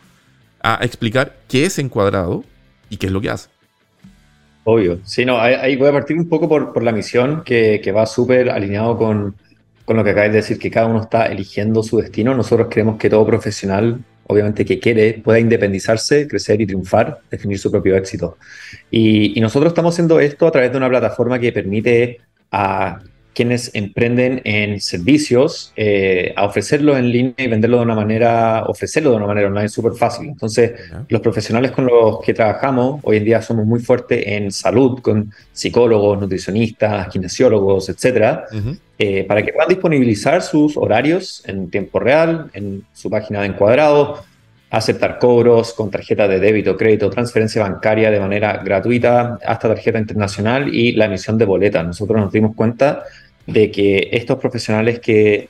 a 0.62 0.80
explicar 0.82 1.36
qué 1.48 1.66
es 1.66 1.78
encuadrado 1.80 2.44
y 2.90 2.98
qué 2.98 3.08
es 3.08 3.12
lo 3.12 3.22
que 3.22 3.30
hace. 3.30 3.50
Obvio, 4.64 5.00
sí, 5.04 5.24
no, 5.24 5.40
ahí, 5.40 5.76
voy 5.76 5.90
a 5.90 5.92
partir 5.94 6.18
un 6.18 6.28
poco 6.28 6.50
por, 6.50 6.82
la 6.84 6.92
misión 6.92 7.44
que, 7.44 7.92
va 7.96 8.06
súper 8.06 8.50
alineado 8.50 8.98
con, 8.98 9.36
con 9.86 9.96
lo 9.96 10.04
que 10.04 10.10
acabáis 10.10 10.32
de 10.32 10.38
decir, 10.38 10.60
que 10.60 10.72
cada 10.72 10.88
uno 10.88 11.02
está 11.02 11.26
eligiendo 11.28 11.84
su 11.84 11.98
destino. 11.98 12.36
Nosotros 12.36 12.68
creemos 12.70 12.98
que 12.98 13.10
todo 13.10 13.26
profesional, 13.26 14.00
obviamente 14.28 14.66
que 14.66 14.80
quiere, 14.80 15.22
pueda 15.24 15.40
independizarse, 15.40 16.28
crecer 16.28 16.62
y 16.62 16.68
triunfar, 16.68 17.20
definir 17.30 17.60
su 17.60 17.72
propio 17.72 17.96
éxito. 17.96 18.38
Y, 18.92 19.38
y 19.38 19.42
nosotros 19.42 19.72
estamos 19.72 19.96
haciendo 19.96 20.20
esto 20.20 20.48
a 20.48 20.52
través 20.52 20.72
de 20.72 20.78
una 20.78 20.90
plataforma 20.90 21.40
que 21.40 21.52
permite 21.52 22.20
a 22.52 23.00
quienes 23.38 23.70
emprenden 23.76 24.42
en 24.46 24.82
servicios 24.82 25.72
eh, 25.76 26.34
a 26.36 26.46
ofrecerlo 26.46 26.98
en 26.98 27.12
línea 27.12 27.36
y 27.38 27.46
venderlo 27.46 27.78
de 27.78 27.84
una 27.84 27.94
manera, 27.94 28.64
ofrecerlo 28.66 29.12
de 29.12 29.18
una 29.18 29.28
manera 29.28 29.48
online 29.50 29.70
súper 29.70 29.94
fácil. 29.94 30.30
Entonces, 30.30 30.72
los 31.08 31.22
profesionales 31.22 31.70
con 31.70 31.86
los 31.86 32.20
que 32.22 32.34
trabajamos 32.34 33.00
hoy 33.04 33.18
en 33.18 33.26
día 33.26 33.40
somos 33.44 33.68
muy 33.68 33.80
fuertes 33.80 34.24
en 34.26 34.52
salud, 34.52 35.02
con 35.04 35.32
psicólogos, 35.54 36.20
nutricionistas, 36.20 37.10
kinesiólogos, 37.10 37.90
etcétera, 37.90 38.46
eh, 38.98 39.24
para 39.26 39.44
que 39.44 39.54
puedan 39.54 39.70
disponibilizar 39.70 40.42
sus 40.42 40.76
horarios 40.76 41.44
en 41.46 41.70
tiempo 41.70 42.00
real, 42.00 42.50
en 42.54 42.86
su 42.92 43.08
página 43.08 43.42
de 43.42 43.50
encuadrado, 43.50 44.26
aceptar 44.72 45.20
cobros 45.20 45.76
con 45.76 45.92
tarjeta 45.92 46.28
de 46.28 46.40
débito, 46.40 46.76
crédito, 46.76 47.12
transferencia 47.12 47.62
bancaria 47.62 48.10
de 48.10 48.20
manera 48.20 48.58
gratuita, 48.64 49.38
hasta 49.46 49.68
tarjeta 49.68 50.00
internacional 50.00 50.74
y 50.74 50.94
la 50.94 51.06
emisión 51.06 51.38
de 51.38 51.46
boletas. 51.46 51.86
Nosotros 51.86 52.20
nos 52.20 52.32
dimos 52.32 52.56
cuenta 52.56 53.04
de 53.48 53.72
que 53.72 54.10
estos 54.12 54.38
profesionales 54.38 55.00
que 55.00 55.50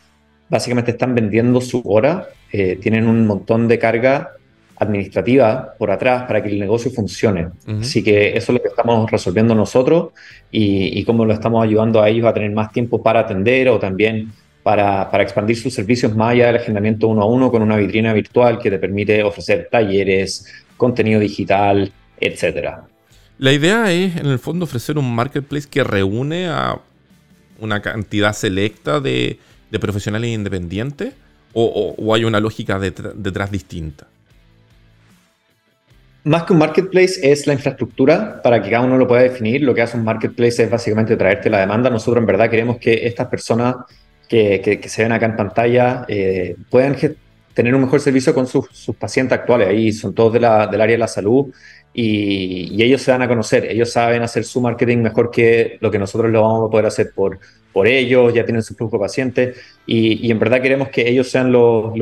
básicamente 0.49 0.91
están 0.91 1.13
vendiendo 1.13 1.59
su 1.59 1.81
hora 1.85 2.29
eh, 2.51 2.77
tienen 2.81 3.07
un 3.07 3.27
montón 3.27 3.67
de 3.67 3.77
carga 3.77 4.31
administrativa 4.79 5.73
por 5.77 5.89
atrás 5.89 6.23
para 6.23 6.41
que 6.41 6.49
el 6.49 6.59
negocio 6.59 6.91
funcione. 6.91 7.47
Así 7.81 8.03
que 8.03 8.37
eso 8.37 8.51
es 8.51 8.57
lo 8.57 8.61
que 8.61 8.67
estamos 8.67 9.09
resolviendo 9.09 9.55
nosotros 9.55 10.11
y, 10.51 10.99
y 10.99 11.03
cómo 11.03 11.25
lo 11.25 11.33
estamos 11.33 11.63
ayudando 11.63 12.01
a 12.01 12.09
ellos 12.09 12.27
a 12.27 12.33
tener 12.33 12.51
más 12.51 12.71
tiempo 12.71 13.01
para 13.01 13.21
atender 13.21 13.69
o 13.69 13.79
también 13.79 14.31
para, 14.61 15.09
para, 15.09 15.23
expandir 15.23 15.57
sus 15.57 15.73
servicios 15.73 16.15
más 16.15 16.33
allá 16.33 16.47
del 16.47 16.57
agendamiento 16.57 17.07
uno 17.07 17.23
a 17.23 17.25
uno 17.25 17.49
con 17.49 17.61
una 17.63 17.77
vitrina 17.77 18.13
virtual 18.13 18.59
que 18.59 18.69
te 18.69 18.77
permite 18.77 19.23
ofrecer 19.23 19.67
talleres, 19.71 20.45
contenido 20.75 21.19
digital, 21.19 21.91
etc. 22.19 22.69
La 23.39 23.53
idea 23.53 23.91
es, 23.91 24.15
en 24.15 24.27
el 24.27 24.39
fondo, 24.39 24.65
ofrecer 24.65 24.97
un 24.97 25.15
marketplace 25.15 25.67
que 25.69 25.83
reúne 25.83 26.47
a 26.49 26.79
una 27.59 27.81
cantidad 27.81 28.33
selecta 28.33 28.99
de, 28.99 29.39
profesionales 29.79 30.29
independientes 30.31 31.13
o, 31.53 32.13
hay 32.13 32.23
una 32.23 32.39
lógica 32.39 32.79
detrás 32.79 33.51
distinta? 33.51 34.07
Más 36.27 36.43
que 36.43 36.51
un 36.51 36.59
marketplace 36.59 37.19
es 37.23 37.47
la 37.47 37.53
infraestructura 37.53 38.41
para 38.41 38.61
que 38.61 38.69
cada 38.69 38.83
uno 38.83 38.97
lo 38.97 39.07
pueda 39.07 39.21
definir. 39.21 39.61
Lo 39.61 39.73
que 39.73 39.81
hace 39.81 39.95
un 39.95 40.03
marketplace 40.03 40.61
es 40.61 40.69
básicamente 40.69 41.15
traerte 41.15 41.49
la 41.49 41.59
demanda. 41.59 41.89
Nosotros 41.89 42.21
en 42.21 42.25
verdad 42.25 42.49
queremos 42.49 42.77
que 42.79 43.07
estas 43.07 43.27
personas 43.27 43.77
que, 44.27 44.81
se 44.87 45.03
ven 45.03 45.13
acá 45.13 45.27
en 45.27 45.37
pantalla 45.37 46.05
eh, 46.09 46.57
puedan 46.69 46.97
tener 47.53 47.73
un 47.73 47.81
mejor 47.81 48.01
servicio 48.01 48.33
con 48.33 48.45
sus, 48.45 48.67
pacientes 48.99 49.39
actuales. 49.39 49.69
Ahí 49.69 49.93
son 49.93 50.13
todos 50.13 50.33
del 50.33 50.43
área 50.43 50.85
de 50.85 50.97
la 50.97 51.07
salud 51.07 51.53
y, 51.99 52.83
ellos 52.83 53.01
se 53.01 53.09
van 53.09 53.23
a 53.23 53.27
conocer, 53.27 53.65
ellos 53.65 53.91
saben 53.91 54.21
hacer 54.21 54.43
su 54.43 54.61
marketing 54.61 54.99
mejor 54.99 55.31
que 55.31 55.79
lo 55.81 55.89
que 55.89 55.97
nosotros 55.97 56.31
lo 56.31 56.43
vamos 56.43 56.67
a 56.67 56.71
poder 56.71 56.85
hacer 56.85 57.11
por, 57.13 57.39
por 57.73 57.87
ellos, 57.87 58.31
ya 58.35 58.45
tienen 58.45 58.61
su 58.61 58.75
flujo 58.75 58.97
de 58.97 59.01
pacientes 59.01 59.57
y, 59.87 60.29
en 60.29 60.37
verdad 60.37 60.61
queremos 60.61 60.89
que 60.89 61.09
ellos 61.09 61.27
sean 61.27 61.51
los, 61.51 61.93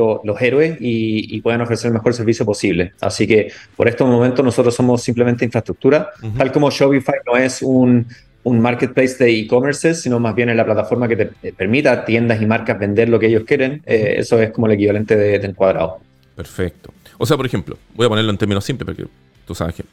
héroes 0.42 0.76
y, 0.82 1.40
puedan 1.40 1.62
ofrecer 1.62 1.88
el 1.88 1.94
mejor 1.94 2.14
servicio 2.14 2.46
posible. 2.46 2.92
Así 3.00 3.26
que 3.26 3.54
por 3.78 3.88
estos 3.88 4.06
momentos 4.06 4.44
nosotros 4.44 4.76
somos 4.76 5.02
simplemente 5.02 5.46
infraestructura, 5.46 6.10
tal 6.38 6.52
como 6.52 6.70
Shopify 6.70 7.16
no 7.26 7.38
es 7.38 7.62
un, 7.62 8.06
marketplace 8.44 9.24
de 9.24 9.32
e-commerce, 9.32 9.96
sino 9.96 10.20
más 10.20 10.36
bien 10.36 10.50
es 10.50 10.58
la 10.58 10.66
plataforma 10.66 11.08
que 11.08 11.16
te 11.16 11.54
permita 11.54 11.94
a 11.94 12.06
tiendas 12.06 12.42
y 12.42 12.46
marcas 12.46 12.78
vender 12.78 13.08
lo 13.08 13.18
que 13.18 13.28
ellos 13.28 13.44
quieren. 13.46 13.82
Eh, 13.86 14.16
eso 14.18 14.42
es 14.42 14.52
como 14.52 14.68
el 14.68 14.74
equivalente 14.74 15.16
de, 15.16 15.40
de 15.40 15.48
encuadrado. 15.48 16.00
Perfecto. 16.36 16.92
O 17.18 17.26
sea, 17.26 17.38
por 17.38 17.46
ejemplo, 17.46 17.78
voy 17.96 18.06
a 18.06 18.10
ponerlo 18.10 18.30
en 18.32 18.38
términos 18.38 18.66
simples 18.66 18.86
porque 18.86 19.06
tú 19.46 19.56
sabes 19.56 19.76
que. 19.76 19.86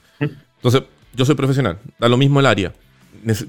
Entonces, 0.56 0.82
yo 1.14 1.24
soy 1.24 1.34
profesional, 1.34 1.78
da 1.98 2.08
lo 2.08 2.16
mismo 2.16 2.40
el 2.40 2.46
área. 2.46 2.72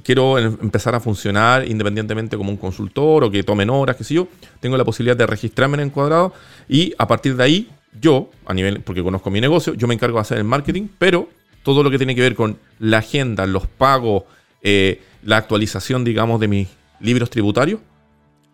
Quiero 0.04 0.38
em, 0.38 0.58
empezar 0.62 0.94
a 0.94 1.00
funcionar 1.00 1.68
independientemente 1.68 2.38
como 2.38 2.52
un 2.52 2.58
consultor 2.58 3.24
o 3.24 3.32
que 3.32 3.44
tomen 3.44 3.70
horas, 3.70 3.96
qué 3.96 4.04
sé 4.04 4.16
yo. 4.16 4.28
Tengo 4.60 4.78
la 4.78 4.86
posibilidad 4.86 5.16
de 5.16 5.26
registrarme 5.26 5.76
en 5.76 5.88
Encuadrado 5.88 6.34
y 6.68 6.94
a 6.98 7.08
partir 7.08 7.36
de 7.36 7.44
ahí, 7.44 7.70
yo, 8.00 8.30
a 8.46 8.54
nivel, 8.54 8.82
porque 8.82 9.02
conozco 9.02 9.32
mi 9.32 9.42
negocio, 9.42 9.74
yo 9.74 9.88
me 9.88 9.94
encargo 9.94 10.18
de 10.18 10.22
hacer 10.22 10.38
el 10.38 10.44
marketing, 10.44 10.88
pero 10.98 11.30
todo 11.64 11.82
lo 11.82 11.90
que 11.90 11.98
tiene 11.98 12.14
que 12.16 12.22
ver 12.22 12.36
con 12.36 12.58
la 12.80 13.00
agenda, 13.00 13.46
los 13.46 13.68
pagos, 13.68 14.24
eh, 14.62 15.02
la 15.24 15.38
actualización, 15.38 16.04
digamos, 16.04 16.40
de 16.40 16.48
mis 16.48 16.68
libros 17.00 17.30
tributarios, 17.30 17.80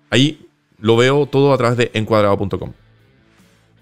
ahí 0.09 0.47
lo 0.79 0.95
veo 0.95 1.25
todo 1.25 1.53
a 1.53 1.57
través 1.57 1.77
de 1.77 1.91
encuadrado.com. 1.93 2.71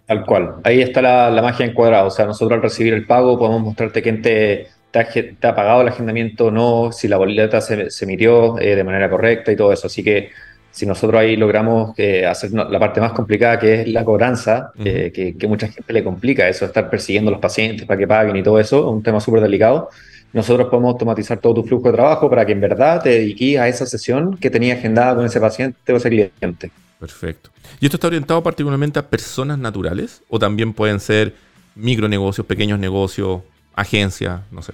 Tal 0.08 0.26
cual. 0.26 0.56
Ahí 0.64 0.82
está 0.82 1.02
la, 1.02 1.42
magia 1.42 1.66
encuadrada. 1.66 2.06
O 2.06 2.12
sea, 2.12 2.26
nosotros 2.26 2.56
al 2.56 2.64
recibir 2.64 2.94
el 2.94 3.06
pago 3.06 3.38
podemos 3.38 3.62
mostrarte 3.62 4.02
quién 4.02 4.22
te, 4.22 4.68
te, 4.90 5.00
ha, 5.48 5.56
pagado 5.56 5.82
el 5.82 5.90
agendamiento 5.90 6.46
o 6.46 6.52
no, 6.52 6.92
si 6.94 7.10
la 7.10 7.18
boleta 7.18 7.60
se, 7.60 7.92
se 7.92 8.06
emitió 8.06 8.58
eh, 8.58 8.76
de 8.76 8.84
manera 8.86 9.10
correcta 9.10 9.52
y 9.52 9.58
todo 9.58 9.74
eso. 9.74 9.88
Así 9.88 10.04
que 10.04 10.30
si 10.72 10.86
nosotros 10.86 11.20
ahí 11.20 11.36
logramos 11.36 11.94
eh, 11.98 12.26
hacer 12.26 12.52
la 12.52 12.80
parte 12.80 13.02
más 13.02 13.12
complicada, 13.12 13.60
que 13.60 13.82
es 13.82 13.88
la 13.90 14.06
cobranza, 14.06 14.72
eh, 14.80 15.12
que, 15.14 15.36
que, 15.36 15.48
mucha 15.48 15.68
gente 15.68 15.92
le 15.92 16.04
complica 16.04 16.48
eso, 16.48 16.66
estar 16.66 16.90
persiguiendo 16.90 17.30
a 17.30 17.34
los 17.34 17.42
pacientes 17.42 17.86
para 17.86 17.98
que 17.98 18.08
paguen 18.08 18.38
y 18.38 18.44
todo 18.44 18.60
eso, 18.60 18.80
es 18.80 18.86
un 18.86 19.04
tema 19.04 19.20
súper 19.20 19.42
delicado. 19.42 19.90
Nosotros 20.32 20.70
podemos 20.70 20.94
automatizar 20.94 21.40
todo 21.40 21.56
tu 21.56 21.64
flujo 21.64 21.88
de 21.88 21.94
trabajo 21.94 22.30
para 22.30 22.46
que 22.46 22.54
en 22.54 22.62
verdad 22.62 23.02
te 23.02 23.10
dediques 23.10 23.60
a 23.60 23.68
esa 23.68 23.86
sesión 23.86 24.38
que 24.38 24.50
tenía 24.50 24.76
agendada 24.76 25.16
con 25.16 25.26
ese 25.26 25.42
paciente 25.42 25.92
o 25.92 25.98
ese 25.98 26.10
cliente. 26.10 26.72
Perfecto. 27.00 27.52
¿Y 27.80 27.86
esto 27.86 27.98
está 27.98 28.08
orientado 28.08 28.42
particularmente 28.42 29.00
a 29.00 29.08
personas 29.08 29.60
naturales? 29.60 30.24
¿O 30.30 30.40
también 30.40 30.74
pueden 30.74 31.00
ser 31.00 31.36
micronegocios, 31.76 32.46
pequeños 32.48 32.80
negocios, 32.80 33.42
agencias, 33.76 34.42
no 34.52 34.62
sé? 34.62 34.74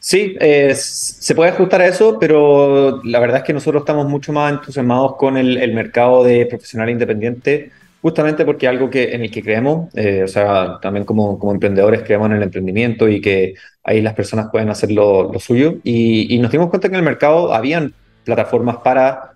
Sí, 0.00 0.36
se 0.74 1.34
puede 1.36 1.52
ajustar 1.52 1.80
a 1.80 1.86
eso, 1.86 2.18
pero 2.18 3.00
la 3.04 3.20
verdad 3.20 3.38
es 3.38 3.42
que 3.44 3.52
nosotros 3.52 3.82
estamos 3.82 4.08
mucho 4.08 4.32
más 4.32 4.52
entusiasmados 4.52 5.14
con 5.14 5.36
el, 5.36 5.72
mercado 5.74 6.24
de 6.24 6.44
profesional 6.46 6.90
independiente, 6.90 7.70
justamente 8.00 8.44
porque 8.44 8.66
algo 8.66 8.90
que, 8.90 9.14
en 9.14 9.22
el 9.22 9.30
que 9.30 9.44
creemos, 9.44 9.94
eh, 9.94 10.24
o 10.24 10.28
sea, 10.28 10.80
también 10.82 11.04
como, 11.04 11.38
como, 11.38 11.52
emprendedores 11.52 12.02
creemos 12.02 12.26
en 12.30 12.36
el 12.38 12.42
emprendimiento 12.42 13.08
y 13.08 13.20
que 13.20 13.54
ahí 13.84 14.02
las 14.02 14.14
personas 14.14 14.48
pueden 14.50 14.70
hacer 14.70 14.90
lo, 14.90 15.32
suyo. 15.38 15.76
Y, 15.84 16.34
y, 16.34 16.38
nos 16.40 16.50
dimos 16.50 16.68
cuenta 16.68 16.88
que 16.88 16.96
en 16.96 16.98
el 16.98 17.04
mercado 17.04 17.54
habían 17.54 17.94
plataformas 18.24 18.78
para 18.78 19.31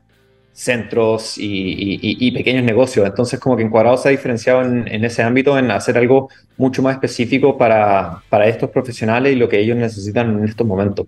centros 0.56 1.34
y, 1.36 2.30
pequeños 2.32 2.64
negocios. 2.64 3.06
Entonces, 3.06 3.38
como 3.38 3.56
que 3.56 3.62
Encuadrado 3.62 3.98
se 3.98 4.08
ha 4.08 4.10
diferenciado 4.10 4.62
en, 4.62 5.04
ese 5.04 5.22
ámbito, 5.22 5.58
en 5.58 5.70
hacer 5.70 5.98
algo 5.98 6.30
mucho 6.56 6.82
más 6.82 6.94
específico 6.94 7.58
para, 7.58 8.22
para, 8.30 8.46
estos 8.46 8.70
profesionales 8.70 9.34
y 9.34 9.36
lo 9.36 9.50
que 9.50 9.60
ellos 9.60 9.76
necesitan 9.76 10.38
en 10.38 10.44
estos 10.44 10.66
momentos. 10.66 11.06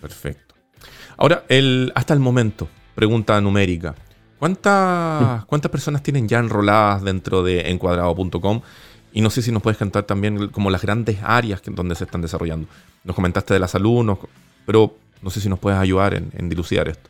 Perfecto. 0.00 0.54
Ahora, 1.18 1.44
el, 1.48 1.92
hasta 1.94 2.14
el 2.14 2.20
momento, 2.20 2.66
pregunta 2.94 3.38
numérica. 3.42 3.94
¿Cuántas, 4.38 5.44
¿Cuántas 5.44 5.70
personas 5.70 6.02
tienen 6.02 6.26
ya 6.26 6.38
enroladas 6.38 7.02
dentro 7.02 7.42
de 7.42 7.70
encuadrado.com? 7.70 8.62
Y 9.12 9.20
no 9.20 9.28
sé 9.28 9.42
si 9.42 9.52
nos 9.52 9.62
puedes 9.62 9.76
contar 9.76 10.04
también 10.04 10.48
como 10.48 10.70
las 10.70 10.80
grandes 10.80 11.18
áreas 11.22 11.60
que, 11.60 11.70
donde 11.70 11.94
se 11.94 12.04
están 12.04 12.22
desarrollando. 12.22 12.66
Nos 13.04 13.14
comentaste 13.14 13.52
de 13.52 13.60
la 13.60 13.68
salud, 13.68 14.16
pero 14.64 14.96
no 15.20 15.28
sé 15.28 15.42
si 15.42 15.50
nos 15.50 15.58
puedes 15.58 15.78
ayudar 15.78 16.14
en, 16.14 16.30
en 16.34 16.48
dilucidar 16.48 16.88
esto. 16.88 17.09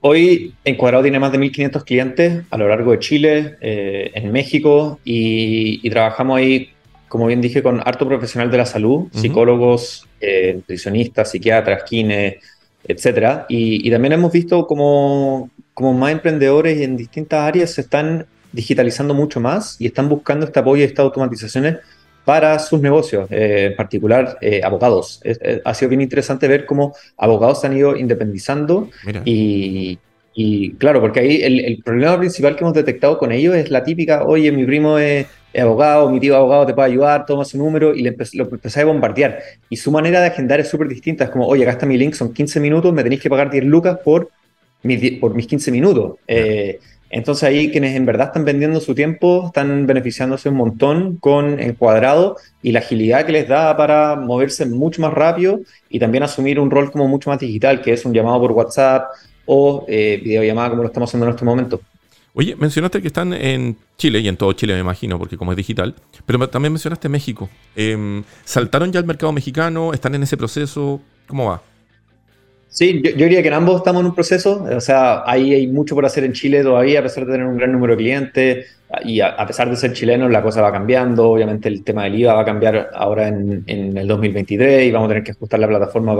Hoy 0.00 0.54
Encuadrado 0.64 1.02
tiene 1.02 1.18
más 1.18 1.32
de 1.32 1.38
1.500 1.38 1.84
clientes 1.84 2.42
a 2.50 2.56
lo 2.56 2.68
largo 2.68 2.92
de 2.92 2.98
Chile, 3.00 3.56
eh, 3.60 4.10
en 4.14 4.32
México, 4.32 4.98
y, 5.04 5.88
trabajamos 5.90 6.38
ahí, 6.38 6.70
como 7.08 7.26
bien 7.26 7.40
dije, 7.40 7.62
con 7.62 7.80
harto 7.80 8.06
profesional 8.06 8.50
de 8.50 8.58
la 8.58 8.66
salud, 8.66 9.08
psicólogos, 9.12 10.06
eh, 10.20 10.54
nutricionistas, 10.54 11.30
psiquiatras, 11.30 11.82
kines, 11.84 12.36
etc. 12.84 13.44
Y, 13.48 13.90
también 13.90 14.12
hemos 14.14 14.32
visto 14.32 14.66
como, 14.66 15.50
como 15.74 15.92
más 15.92 16.12
emprendedores 16.12 16.80
en 16.80 16.96
distintas 16.96 17.40
áreas 17.40 17.72
se 17.72 17.82
están 17.82 18.26
digitalizando 18.52 19.12
mucho 19.12 19.40
más 19.40 19.76
y 19.78 19.86
están 19.86 20.08
buscando 20.08 20.46
este 20.46 20.60
apoyo 20.60 20.82
y 20.82 20.86
estas 20.86 21.04
automatizaciones 21.04 21.76
para 22.28 22.58
sus 22.58 22.78
negocios, 22.82 23.26
eh, 23.30 23.68
en 23.70 23.74
particular 23.74 24.36
eh, 24.42 24.60
abogados. 24.62 25.22
ha 25.64 25.72
sido 25.72 25.88
bien 25.88 26.02
interesante 26.02 26.46
ver 26.46 26.66
cómo 26.66 26.94
abogados 27.16 27.62
se 27.62 27.68
han 27.68 27.74
ido 27.74 27.96
independizando 27.96 28.90
y, 29.24 29.98
claro, 30.76 31.00
porque 31.00 31.20
ahí 31.20 31.40
el, 31.42 31.82
problema 31.82 32.18
principal 32.18 32.54
que 32.54 32.64
hemos 32.64 32.74
detectado 32.74 33.16
con 33.16 33.32
ellos 33.32 33.56
es 33.56 33.70
la 33.70 33.82
típica, 33.82 34.24
oye, 34.24 34.52
mi 34.52 34.66
primo 34.66 34.98
es, 34.98 35.26
abogado, 35.58 36.10
mi 36.10 36.20
tío 36.20 36.36
abogado 36.36 36.66
te 36.66 36.74
puede 36.74 36.90
ayudar, 36.90 37.24
toma 37.24 37.46
su 37.46 37.56
número 37.56 37.94
y 37.94 38.02
le 38.02 38.14
lo 38.34 38.44
empecé 38.44 38.82
a 38.82 38.84
bombardear. 38.84 39.38
Y 39.70 39.78
su 39.78 39.90
manera 39.90 40.20
de 40.20 40.26
agendar 40.26 40.60
es 40.60 40.68
súper 40.68 40.86
distinta, 40.86 41.24
es 41.24 41.30
como, 41.30 41.46
oye, 41.46 41.62
acá 41.62 41.72
está 41.72 41.86
mi 41.86 41.96
link, 41.96 42.12
son 42.12 42.34
15 42.34 42.60
minutos, 42.60 42.92
me 42.92 43.02
tenéis 43.02 43.22
que 43.22 43.30
pagar 43.30 43.50
10 43.50 43.64
lucas 43.64 44.00
por 44.04 44.28
mis, 44.82 45.18
por 45.18 45.34
mis 45.34 45.46
15 45.46 45.70
minutos. 45.70 46.16
Eh, 46.28 46.78
entonces 47.10 47.44
ahí 47.44 47.70
quienes 47.70 47.96
en 47.96 48.04
verdad 48.04 48.28
están 48.28 48.44
vendiendo 48.44 48.80
su 48.80 48.94
tiempo 48.94 49.46
están 49.46 49.86
beneficiándose 49.86 50.48
un 50.48 50.56
montón 50.56 51.16
con 51.16 51.58
Encuadrado 51.60 52.36
y 52.62 52.72
la 52.72 52.80
agilidad 52.80 53.24
que 53.24 53.32
les 53.32 53.48
da 53.48 53.76
para 53.76 54.16
moverse 54.16 54.66
mucho 54.66 55.00
más 55.00 55.12
rápido 55.12 55.60
y 55.88 55.98
también 55.98 56.22
asumir 56.22 56.60
un 56.60 56.70
rol 56.70 56.90
como 56.90 57.08
mucho 57.08 57.30
más 57.30 57.38
digital, 57.38 57.80
que 57.80 57.92
es 57.92 58.04
un 58.04 58.12
llamado 58.12 58.40
por 58.40 58.52
WhatsApp 58.52 59.06
o 59.46 59.86
eh, 59.88 60.20
videollamada 60.22 60.70
como 60.70 60.82
lo 60.82 60.88
estamos 60.88 61.08
haciendo 61.08 61.26
en 61.26 61.32
este 61.32 61.44
momento. 61.44 61.80
Oye, 62.34 62.54
mencionaste 62.54 63.00
que 63.00 63.08
están 63.08 63.32
en 63.32 63.76
Chile 63.96 64.20
y 64.20 64.28
en 64.28 64.36
todo 64.36 64.52
Chile 64.52 64.74
me 64.74 64.80
imagino, 64.80 65.18
porque 65.18 65.36
como 65.36 65.52
es 65.52 65.56
digital, 65.56 65.94
pero 66.26 66.48
también 66.48 66.72
mencionaste 66.72 67.08
México. 67.08 67.48
Em, 67.74 68.22
¿Saltaron 68.44 68.92
ya 68.92 69.00
al 69.00 69.06
mercado 69.06 69.32
mexicano? 69.32 69.92
¿Están 69.92 70.14
en 70.14 70.22
ese 70.22 70.36
proceso? 70.36 71.00
¿Cómo 71.26 71.46
va? 71.46 71.62
Sí, 72.70 73.02
yo, 73.02 73.12
diría 73.12 73.42
que 73.42 73.48
en 73.48 73.54
ambos 73.54 73.76
estamos 73.76 74.00
en 74.00 74.06
un 74.06 74.14
proceso. 74.14 74.64
O 74.64 74.80
sea, 74.80 75.22
hay 75.26 75.66
mucho 75.66 75.94
por 75.94 76.04
hacer 76.04 76.24
en 76.24 76.32
Chile 76.32 76.62
todavía, 76.62 77.00
a 77.00 77.02
pesar 77.02 77.26
de 77.26 77.32
tener 77.32 77.46
un 77.46 77.56
gran 77.56 77.72
número 77.72 77.94
de 77.94 77.98
clientes. 77.98 78.66
Y 79.04 79.20
a, 79.20 79.46
pesar 79.46 79.68
de 79.68 79.76
ser 79.76 79.92
chilenos, 79.92 80.30
la 80.30 80.42
cosa 80.42 80.62
va 80.62 80.72
cambiando. 80.72 81.30
Obviamente, 81.30 81.68
el 81.68 81.84
tema 81.84 82.04
del 82.04 82.20
IVA 82.20 82.34
va 82.34 82.42
a 82.42 82.44
cambiar 82.44 82.90
ahora 82.94 83.28
en, 83.28 83.64
el 83.66 84.06
2023 84.06 84.86
y 84.86 84.90
vamos 84.90 85.06
a 85.06 85.08
tener 85.10 85.24
que 85.24 85.32
ajustar 85.32 85.60
la 85.60 85.68
plataforma 85.68 86.16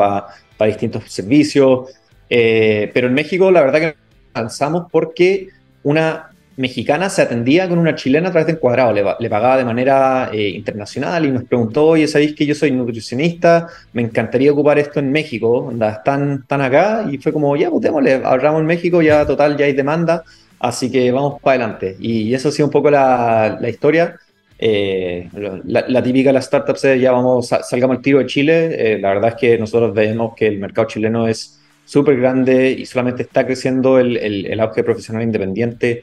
para, 0.57 0.71
distintos 0.71 1.05
servicios. 1.11 1.91
Eh, 2.29 2.91
pero 2.93 3.09
en 3.09 3.15
México, 3.15 3.51
la 3.51 3.63
verdad 3.63 3.81
que 3.81 3.95
avanzamos 4.35 4.87
porque 4.91 5.49
una 5.83 6.31
mexicana 6.59 7.09
se 7.09 7.23
atendía 7.23 7.68
con 7.68 7.79
una 7.79 7.94
chilena 7.94 8.29
a 8.29 8.33
través 8.33 8.47
de 8.47 8.53
Encuadrado, 8.55 8.92
le, 8.92 9.31
pagaba 9.31 9.57
de 9.57 9.64
manera 9.64 10.29
eh, 10.33 10.49
internacional 10.49 11.25
y 11.25 11.31
nos 11.31 11.44
preguntó, 11.44 11.87
oye, 11.87 12.09
¿sabéis 12.09 12.35
que 12.35 12.44
yo 12.44 12.55
soy 12.55 12.73
nutricionista? 12.73 13.68
Me 13.92 14.03
encantaría 14.03 14.53
ocupar 14.53 14.79
esto 14.79 14.99
en 14.99 15.12
México, 15.12 15.73
están, 15.73 16.40
están 16.42 16.61
acá 16.61 17.07
y 17.11 17.18
fue 17.18 17.33
como, 17.33 17.57
ya, 17.57 17.71
pues 17.71 17.83
démosle, 17.83 18.14
ahorramos 18.25 18.61
en 18.61 18.66
México, 18.66 19.01
ya 19.01 19.25
total, 19.25 19.57
ya 19.57 19.66
hay 19.66 19.73
demanda, 19.73 20.25
así 20.59 20.90
que 20.90 21.12
vamos 21.12 21.40
para 21.40 21.64
adelante. 21.64 21.97
Y 22.01 22.35
eso 22.35 22.49
ha 22.49 22.53
sido 22.53 22.66
un 22.66 22.73
poco 22.73 22.90
la, 22.90 23.59
historia. 23.68 24.16
Eh, 24.59 25.29
la, 25.64 26.03
típica 26.03 26.31
de 26.31 26.33
las 26.33 26.47
startups 26.47 26.85
es 26.87 27.01
ya 27.01 27.12
vamos, 27.12 27.49
salgamos 27.49 27.99
al 27.99 28.03
tiro 28.03 28.18
de 28.18 28.27
Chile. 28.27 28.94
Eh, 28.94 28.99
la 28.99 29.11
verdad 29.11 29.31
es 29.31 29.35
que 29.37 29.59
nosotros 29.59 29.94
vemos 29.94 30.35
que 30.35 30.49
el 30.49 30.59
mercado 30.59 30.88
chileno 30.88 31.29
es 31.29 31.61
súper 31.85 32.16
grande 32.16 32.71
y 32.73 32.85
solamente 32.85 33.23
está 33.23 33.47
creciendo 33.47 33.99
el, 34.01 34.16
el, 34.16 34.47
el 34.47 34.61
auge 34.61 34.83
profesional 34.83 35.23
independiente 35.23 36.03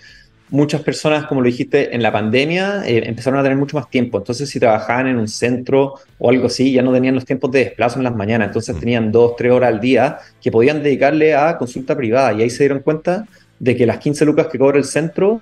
muchas 0.50 0.82
personas, 0.82 1.26
como 1.26 1.42
lo 1.42 1.48
dijiste, 1.48 1.96
en 1.96 2.04
la 2.04 2.12
pandemia 2.12 2.84
eh, 2.86 3.04
empezaron 3.06 3.40
a 3.40 3.44
tener 3.44 3.58
mucho 3.58 3.78
más 3.78 3.90
tiempo. 3.90 4.18
Entonces, 4.18 4.50
si 4.50 4.60
trabajaban 4.60 5.08
en 5.08 5.18
un 5.18 5.28
centro 5.28 5.96
o 6.20 6.30
algo 6.30 6.48
así, 6.48 6.72
ya 6.72 6.82
no 6.82 6.94
tenían 6.94 7.16
los 7.16 7.26
tiempos 7.26 7.52
de 7.52 7.60
desplazo 7.66 7.98
en 7.98 8.04
las 8.04 8.16
mañanas. 8.16 8.48
Entonces, 8.48 8.76
mm. 8.76 8.80
tenían 8.80 9.12
dos, 9.12 9.36
tres 9.36 9.52
horas 9.52 9.70
al 9.74 9.80
día 9.80 10.20
que 10.42 10.52
podían 10.52 10.84
dedicarle 10.84 11.36
a 11.36 11.58
consulta 11.58 11.96
privada. 11.96 12.34
Y 12.34 12.44
ahí 12.44 12.50
se 12.50 12.64
dieron 12.64 12.80
cuenta 12.80 13.26
de 13.60 13.76
que 13.76 13.86
las 13.86 13.98
15 13.98 14.26
lucas 14.26 14.48
que 14.48 14.60
cobra 14.60 14.78
el 14.78 14.86
centro 14.86 15.40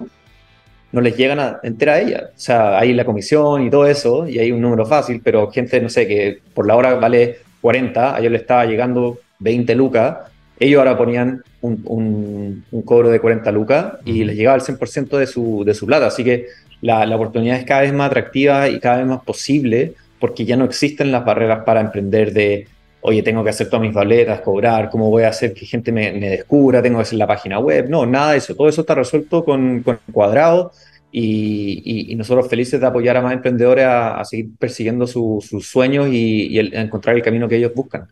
no 0.92 1.02
les 1.02 1.18
llegan 1.18 1.40
a 1.40 1.60
entera 1.64 1.94
a 1.94 2.00
ella. 2.00 2.30
O 2.36 2.40
sea, 2.40 2.78
hay 2.78 2.94
la 2.94 3.04
comisión 3.04 3.64
y 3.64 3.70
todo 3.70 3.88
eso, 3.88 4.28
y 4.28 4.40
hay 4.40 4.52
un 4.52 4.62
número 4.62 4.86
fácil, 4.86 5.22
pero 5.24 5.50
gente, 5.52 5.82
no 5.82 5.90
sé, 5.90 6.08
que 6.08 6.40
por 6.54 6.68
la 6.68 6.76
hora 6.76 6.94
vale 6.96 7.40
40, 7.62 8.16
a 8.16 8.20
ellos 8.20 8.32
le 8.32 8.38
estaba 8.38 8.66
llegando 8.66 9.20
20 9.40 9.74
lucas 9.76 10.18
ellos 10.64 10.80
ahora 10.80 10.98
ponían 10.98 11.44
un, 11.62 12.64
cobro 12.86 13.10
de 13.10 13.20
40 13.20 13.52
lucas 13.52 13.94
y 14.06 14.24
les 14.24 14.36
llegaba 14.36 14.58
el 14.58 14.64
100% 14.64 15.18
de 15.18 15.28
su, 15.28 15.64
de 15.66 15.74
su 15.74 15.86
plata. 15.86 16.08
Así 16.08 16.24
que 16.24 16.48
la, 16.82 17.16
oportunidad 17.16 17.58
es 17.58 17.66
cada 17.66 17.82
vez 17.82 17.94
más 17.94 18.08
atractiva 18.08 18.70
y 18.70 18.80
cada 18.80 18.98
vez 18.98 19.08
más 19.08 19.22
posible 19.24 19.94
porque 20.20 20.46
ya 20.46 20.56
no 20.56 20.66
existen 20.66 21.12
las 21.12 21.26
barreras 21.26 21.64
para 21.66 21.82
emprender 21.82 22.32
de, 22.34 22.68
oye, 23.02 23.22
tengo 23.24 23.44
que 23.44 23.50
hacer 23.50 23.68
todas 23.68 23.82
mis 23.82 23.94
boletas, 23.94 24.40
cobrar, 24.42 24.90
cómo 24.90 25.10
voy 25.10 25.24
a 25.24 25.30
hacer 25.30 25.54
que 25.54 25.66
gente 25.66 25.92
me, 25.92 26.12
descubra, 26.12 26.82
tengo 26.82 26.98
que 26.98 27.04
hacer 27.04 27.20
la 27.20 27.28
página 27.28 27.60
web. 27.60 27.90
No, 27.90 28.06
nada 28.06 28.32
de 28.32 28.38
eso. 28.38 28.56
Todo 28.56 28.70
eso 28.70 28.82
está 28.82 28.96
resuelto 28.96 29.44
con, 29.44 29.84
con 29.84 30.00
cuadrado 30.12 30.72
y, 31.16 32.16
nosotros 32.16 32.50
felices 32.50 32.82
de 32.82 32.88
apoyar 32.88 33.18
a 33.18 33.22
más 33.22 33.34
emprendedores 33.34 33.86
a, 33.86 34.24
seguir 34.26 34.50
persiguiendo 34.58 35.06
sus 35.06 35.46
sueños 35.62 36.08
y, 36.12 36.58
encontrar 36.58 37.16
el 37.16 37.22
camino 37.22 37.48
que 37.48 37.58
ellos 37.58 37.72
buscan. 37.76 38.08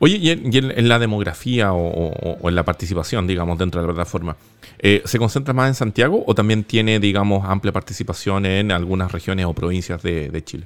Oye, 0.00 0.16
y, 0.16 0.30
en, 0.30 0.88
la 0.88 0.98
demografía 0.98 1.72
o, 1.72 2.48
en 2.48 2.54
la 2.54 2.64
participación, 2.64 3.26
digamos, 3.26 3.56
dentro 3.58 3.80
de 3.80 3.86
la 3.86 3.94
plataforma, 3.94 4.36
eh, 4.80 5.00
¿se 5.04 5.18
concentra 5.18 5.54
más 5.54 5.68
en 5.68 5.74
Santiago 5.74 6.24
o 6.26 6.34
también 6.34 6.64
tiene, 6.64 6.98
digamos, 6.98 7.48
amplia 7.48 7.72
participación 7.72 8.46
en 8.46 8.72
algunas 8.72 9.12
regiones 9.12 9.46
o 9.46 9.52
provincias 9.52 10.02
de, 10.02 10.42
Chile? 10.44 10.64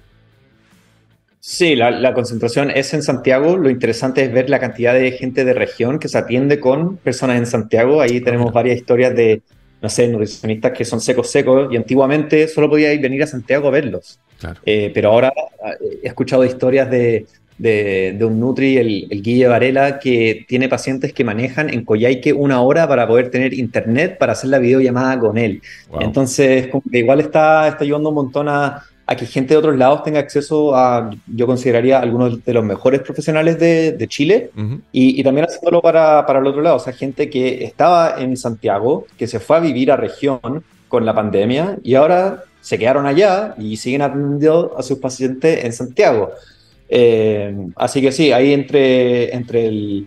Sí, 1.40 1.76
la, 1.76 2.14
concentración 2.14 2.70
es 2.70 2.94
en 2.94 3.02
Santiago. 3.02 3.58
Lo 3.58 3.68
interesante 3.68 4.24
es 4.24 4.32
ver 4.32 4.48
la 4.48 4.58
cantidad 4.58 4.94
de 4.94 5.12
gente 5.12 5.44
de 5.44 5.52
región 5.52 5.98
que 5.98 6.08
se 6.08 6.16
atiende 6.16 6.60
con 6.60 6.96
personas 6.96 7.36
en 7.36 7.46
Santiago. 7.46 8.00
Ahí 8.00 8.22
tenemos 8.22 8.54
varias 8.54 8.78
historias 8.78 9.14
de 9.14 9.42
no 9.82 9.88
sé, 9.88 10.06
nutricionistas 10.06 10.72
que 10.72 10.84
son 10.84 11.00
secos 11.00 11.28
secos 11.28 11.72
y 11.72 11.76
antiguamente 11.76 12.46
solo 12.46 12.70
podíais 12.70 13.02
venir 13.02 13.22
a 13.24 13.26
Santiago 13.26 13.66
a 13.68 13.72
verlos. 13.72 14.20
Eh, 14.64 14.90
pero 14.94 15.10
ahora 15.10 15.28
eh, 15.28 16.00
he 16.04 16.08
escuchado 16.08 16.44
historias 16.44 16.88
de, 16.88 17.26
de, 17.58 18.24
un 18.24 18.40
Nutri, 18.40 18.76
el, 18.76 19.08
el, 19.10 19.22
Guille 19.22 19.48
Varela, 19.48 19.98
que 19.98 20.44
tiene 20.48 20.68
pacientes 20.68 21.12
que 21.12 21.24
manejan 21.24 21.68
en 21.68 21.84
Coyhaique 21.84 22.32
una 22.32 22.60
hora 22.62 22.88
para 22.88 23.06
poder 23.06 23.30
tener 23.30 23.54
internet 23.54 24.18
para 24.18 24.32
hacer 24.32 24.50
la 24.50 24.58
videollamada 24.58 25.18
con 25.18 25.36
él. 25.36 25.60
Entonces, 26.00 26.68
igual 26.90 27.20
está, 27.20 27.68
está 27.68 27.84
ayudando 27.84 28.08
un 28.10 28.14
montón 28.14 28.48
a, 28.48 28.84
a 29.06 29.16
que 29.16 29.26
gente 29.26 29.54
de 29.54 29.58
otros 29.58 29.76
lados 29.76 30.04
tenga 30.04 30.20
acceso 30.20 30.74
a, 30.76 31.10
yo 31.26 31.46
consideraría, 31.46 31.98
algunos 31.98 32.44
de 32.44 32.54
los 32.54 32.64
mejores 32.64 33.00
profesionales 33.00 33.58
de, 33.58 33.92
de 33.92 34.08
Chile 34.08 34.50
y, 34.92 35.22
también 35.22 35.46
haciéndolo 35.46 35.82
para, 35.82 36.24
para, 36.24 36.38
el 36.38 36.46
otro 36.46 36.62
lado, 36.62 36.76
o 36.76 36.80
sea, 36.80 36.92
gente 36.92 37.28
que 37.28 37.64
estaba 37.64 38.16
en 38.18 38.36
Santiago, 38.36 39.06
que 39.18 39.26
se 39.26 39.40
fue 39.40 39.56
a 39.56 39.60
vivir 39.60 39.90
a 39.90 39.96
región 39.96 40.40
con 40.88 41.04
la 41.04 41.14
pandemia 41.14 41.78
y 41.82 41.94
ahora 41.94 42.44
se 42.60 42.78
quedaron 42.78 43.06
allá 43.06 43.54
y 43.58 43.76
siguen 43.76 44.02
atendiendo 44.02 44.74
a 44.78 44.82
sus 44.82 44.98
pacientes 44.98 45.64
en 45.64 45.72
Santiago. 45.72 46.30
Eh, 46.88 47.54
así 47.76 48.00
que 48.00 48.12
sí, 48.12 48.30
ahí 48.32 48.52
entre, 48.52 49.34
entre 49.34 49.66
el 49.66 50.06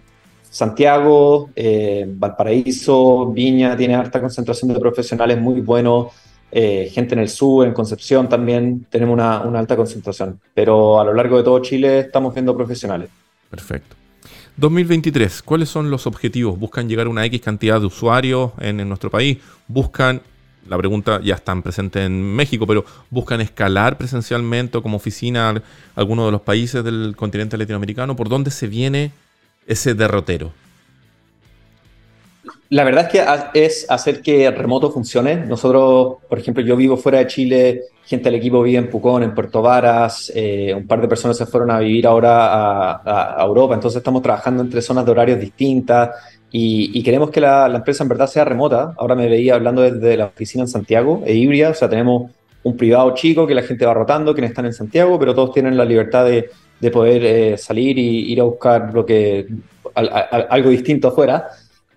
Santiago, 0.50 1.50
eh, 1.54 2.06
Valparaíso, 2.08 3.26
Viña, 3.34 3.76
tiene 3.76 3.96
harta 3.96 4.22
concentración 4.22 4.74
de 4.74 4.80
profesionales 4.80 5.38
muy 5.38 5.60
buenos 5.60 6.14
eh, 6.58 6.90
gente 6.90 7.16
en 7.16 7.20
el 7.20 7.28
sur, 7.28 7.68
en 7.68 7.74
Concepción 7.74 8.30
también 8.30 8.88
tenemos 8.90 9.16
una, 9.16 9.40
alta 9.60 9.76
concentración, 9.76 10.40
pero 10.54 11.02
a 11.02 11.04
lo 11.04 11.14
largo 11.14 11.36
de 11.36 11.44
todo 11.44 11.60
Chile 11.60 12.00
estamos 12.00 12.34
viendo 12.34 12.56
profesionales. 12.56 13.10
Perfecto. 13.50 13.98
2023, 14.56 15.42
¿cuáles 15.42 15.68
son 15.68 15.92
los 15.92 16.08
objetivos? 16.08 16.58
¿Buscan 16.58 16.88
llegar 16.88 17.08
a 17.08 17.10
una 17.10 17.26
X 17.26 17.42
cantidad 17.42 17.82
de 17.82 17.88
usuarios 17.88 18.52
en, 18.62 18.88
nuestro 18.88 19.12
país? 19.12 19.40
¿Buscan, 19.68 20.22
la 20.70 20.78
pregunta 20.78 21.20
ya 21.22 21.36
están 21.36 21.62
presentes 21.62 22.06
en 22.06 22.24
México, 22.24 22.66
pero 22.66 22.86
buscan 23.10 23.42
escalar 23.42 23.98
presencialmente 23.98 24.78
o 24.78 24.82
como 24.82 24.96
oficina 24.96 25.62
alguno 25.94 26.26
de 26.26 26.32
los 26.32 26.42
países 26.42 26.86
del 26.86 27.16
continente 27.18 27.58
latinoamericano? 27.58 28.16
¿Por 28.16 28.30
dónde 28.30 28.50
se 28.50 28.68
viene 28.68 29.12
ese 29.68 29.94
derrotero? 29.94 30.54
La 32.70 32.84
verdad 32.84 33.06
es 33.06 33.12
que 33.54 33.66
es 33.66 33.86
hacer 33.90 34.22
que 34.22 34.50
remoto 34.50 34.92
funcione. 34.92 35.36
Nosotros, 35.36 36.18
por 36.28 36.40
ejemplo, 36.40 36.64
yo 36.64 36.76
vivo 36.76 36.98
fuera 36.98 37.20
de 37.20 37.28
Chile, 37.28 37.82
gente 38.06 38.26
del 38.26 38.40
equipo 38.40 38.64
vive 38.64 38.80
en 38.80 38.90
Pucón, 38.90 39.22
en 39.22 39.36
Puerto 39.36 39.62
Varas, 39.62 40.32
eh, 40.36 40.74
un 40.76 40.88
par 40.88 41.00
de 41.00 41.08
personas 41.08 41.38
se 41.38 41.46
fueron 41.46 41.70
a 41.70 41.80
vivir 41.80 42.08
ahora 42.08 43.02
a, 43.04 43.44
Europa, 43.46 43.76
entonces 43.76 43.98
estamos 43.98 44.22
trabajando 44.22 44.64
entre 44.64 44.82
zonas 44.82 45.06
de 45.06 45.12
horarios 45.12 45.40
distintas 45.40 46.12
y, 46.52 47.04
queremos 47.04 47.30
que 47.32 47.42
la, 47.42 47.68
empresa 47.68 48.04
en 48.04 48.10
verdad 48.10 48.28
sea 48.28 48.46
remota. 48.46 48.94
Ahora 48.98 49.14
me 49.14 49.28
veía 49.28 49.56
hablando 49.56 49.82
desde 49.82 50.16
la 50.18 50.28
oficina 50.28 50.64
en 50.64 50.70
Santiago, 50.70 51.22
e 51.26 51.34
híbrida, 51.36 51.70
o 51.70 51.74
sea, 51.74 51.90
tenemos 51.90 52.32
un 52.64 52.78
privado 52.78 53.14
chico 53.14 53.46
que 53.46 53.54
la 53.54 53.62
gente 53.62 53.86
va 53.86 53.94
rotando, 53.94 54.34
quienes 54.34 54.52
están 54.52 54.66
en 54.66 54.74
Santiago, 54.74 55.20
pero 55.20 55.36
todos 55.36 55.54
tienen 55.54 55.78
la 55.78 55.86
libertad 55.86 56.26
de, 56.26 56.50
poder 56.92 57.26
eh, 57.26 57.58
salir 57.58 57.98
y 57.98 58.32
ir 58.32 58.40
a 58.40 58.44
buscar 58.44 58.94
lo 58.94 59.06
que, 59.06 59.48
algo 59.94 60.70
distinto 60.70 61.10
afuera. 61.10 61.48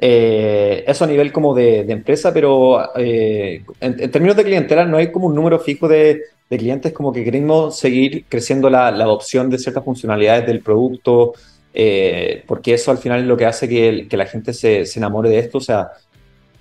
Eh, 0.00 0.84
eso 0.87 1.04
a 1.04 1.08
nivel 1.08 1.32
como 1.32 1.54
de, 1.54 1.80
empresa, 1.80 2.32
pero 2.32 2.96
eh, 2.96 3.64
en, 3.80 4.11
términos 4.11 4.37
de 4.37 4.44
clientela 4.44 4.84
no 4.84 4.96
hay 4.96 5.11
como 5.11 5.26
un 5.26 5.34
número 5.34 5.58
fijo 5.58 5.88
de, 5.88 6.22
clientes, 6.48 6.92
como 6.92 7.12
que 7.12 7.24
queremos 7.24 7.78
seguir 7.78 8.24
creciendo 8.28 8.70
la, 8.70 8.88
adopción 8.88 9.50
de 9.50 9.58
ciertas 9.58 9.84
funcionalidades 9.84 10.46
del 10.46 10.61
producto, 10.61 11.34
eh, 11.74 12.42
porque 12.46 12.74
eso 12.74 12.90
al 12.90 12.98
final 12.98 13.20
es 13.20 13.26
lo 13.26 13.37
que 13.37 13.46
hace 13.46 13.68
que, 13.68 14.16
la 14.16 14.26
gente 14.26 14.54
se, 14.54 14.87
se, 14.87 14.98
enamore 14.98 15.30
de 15.30 15.40
esto. 15.40 15.58
O 15.58 15.61
sea, 15.61 15.90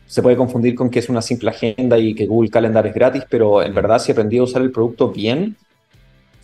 se 0.08 0.22
puede 0.22 0.36
confundir 0.36 0.76
con 0.76 0.90
que 0.90 1.00
es 1.00 1.10
una 1.10 1.22
simple 1.22 1.52
agenda 1.52 1.98
y 2.00 2.16
que 2.16 2.26
Google 2.26 2.50
Calendar 2.50 2.88
es 2.88 2.94
gratis, 2.94 3.24
pero 3.30 3.62
en 3.62 3.74
verdad 3.74 4.00
si 4.00 4.12
aprendí 4.12 4.38
a 4.38 4.44
usar 4.44 4.62
el 4.62 4.72
producto 4.72 5.10
bien, 5.10 5.56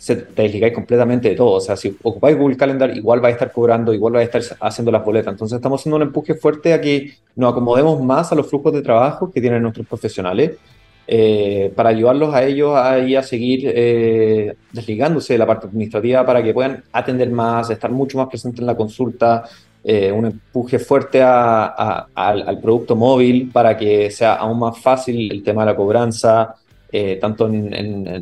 se, 0.04 0.16
te 0.16 0.42
desligáis 0.42 0.74
completamente 0.74 1.30
de 1.30 1.34
todo. 1.34 1.52
O 1.52 1.60
sea, 1.60 1.76
si 1.76 1.96
ocupáis 2.02 2.36
Google 2.36 2.58
Calendar, 2.58 2.94
igual 2.94 3.20
vais 3.20 3.32
a 3.32 3.36
estar 3.36 3.52
cobrando, 3.52 3.94
igual 3.94 4.12
vais 4.12 4.28
a 4.34 4.38
estar 4.38 4.58
haciendo 4.60 4.92
las 4.92 5.02
boletas. 5.02 5.32
Entonces 5.32 5.56
estamos 5.56 5.80
haciendo 5.80 5.96
un 5.96 6.02
empuje 6.02 6.34
fuerte 6.34 6.74
a 6.74 6.80
que 6.80 7.14
nos 7.34 7.52
acomodemos 7.52 8.02
más 8.02 8.30
a 8.30 8.34
los 8.34 8.46
flujos 8.46 8.74
de 8.74 8.82
trabajo 8.82 9.32
que 9.32 9.40
tienen 9.40 9.62
nuestros 9.62 9.86
profesionales 9.86 10.58
eh, 11.06 11.72
para 11.74 11.88
ayudarlos 11.88 12.34
a 12.34 12.44
ellos 12.44 12.76
a, 12.76 12.96
a 12.96 13.22
seguir 13.22 13.62
eh, 13.74 14.54
desligándose 14.72 15.32
de 15.32 15.38
la 15.38 15.46
parte 15.46 15.68
administrativa 15.68 16.26
para 16.26 16.42
que 16.42 16.52
puedan 16.52 16.84
atender 16.92 17.30
más, 17.30 17.70
estar 17.70 17.90
mucho 17.90 18.18
más 18.18 18.28
presentes 18.28 18.60
en 18.60 18.66
la 18.66 18.76
consulta, 18.76 19.44
eh, 19.82 20.12
un 20.12 20.26
empuje 20.26 20.78
fuerte 20.78 21.22
al, 21.22 22.08
al, 22.14 22.60
producto 22.60 22.94
móvil 22.94 23.50
para 23.50 23.74
que 23.74 24.10
sea 24.10 24.34
aún 24.34 24.58
más 24.58 24.78
fácil 24.78 25.32
el 25.32 25.42
tema 25.42 25.62
de 25.62 25.72
la 25.72 25.76
cobranza, 25.76 26.56
eh, 26.96 27.18
tanto 27.20 27.48
en, 27.48 27.74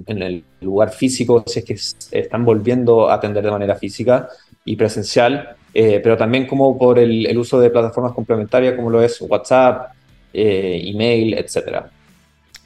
el 0.06 0.44
lugar 0.62 0.90
físico, 0.90 1.44
si 1.46 1.58
es 1.58 1.64
que 1.64 2.18
están 2.18 2.44
volviendo 2.44 3.10
a 3.10 3.14
atender 3.14 3.44
de 3.44 3.50
manera 3.50 3.76
física 3.76 4.28
y 4.64 4.76
presencial, 4.76 5.56
pero 5.74 6.16
también 6.16 6.46
como 6.46 6.78
por 6.78 6.98
el, 6.98 7.36
uso 7.36 7.60
de 7.60 7.68
plataformas 7.68 8.12
complementarias 8.12 8.74
como 8.74 8.88
lo 8.88 9.02
es 9.02 9.20
WhatsApp, 9.20 9.92
email, 10.32 11.34
etc. 11.34 11.84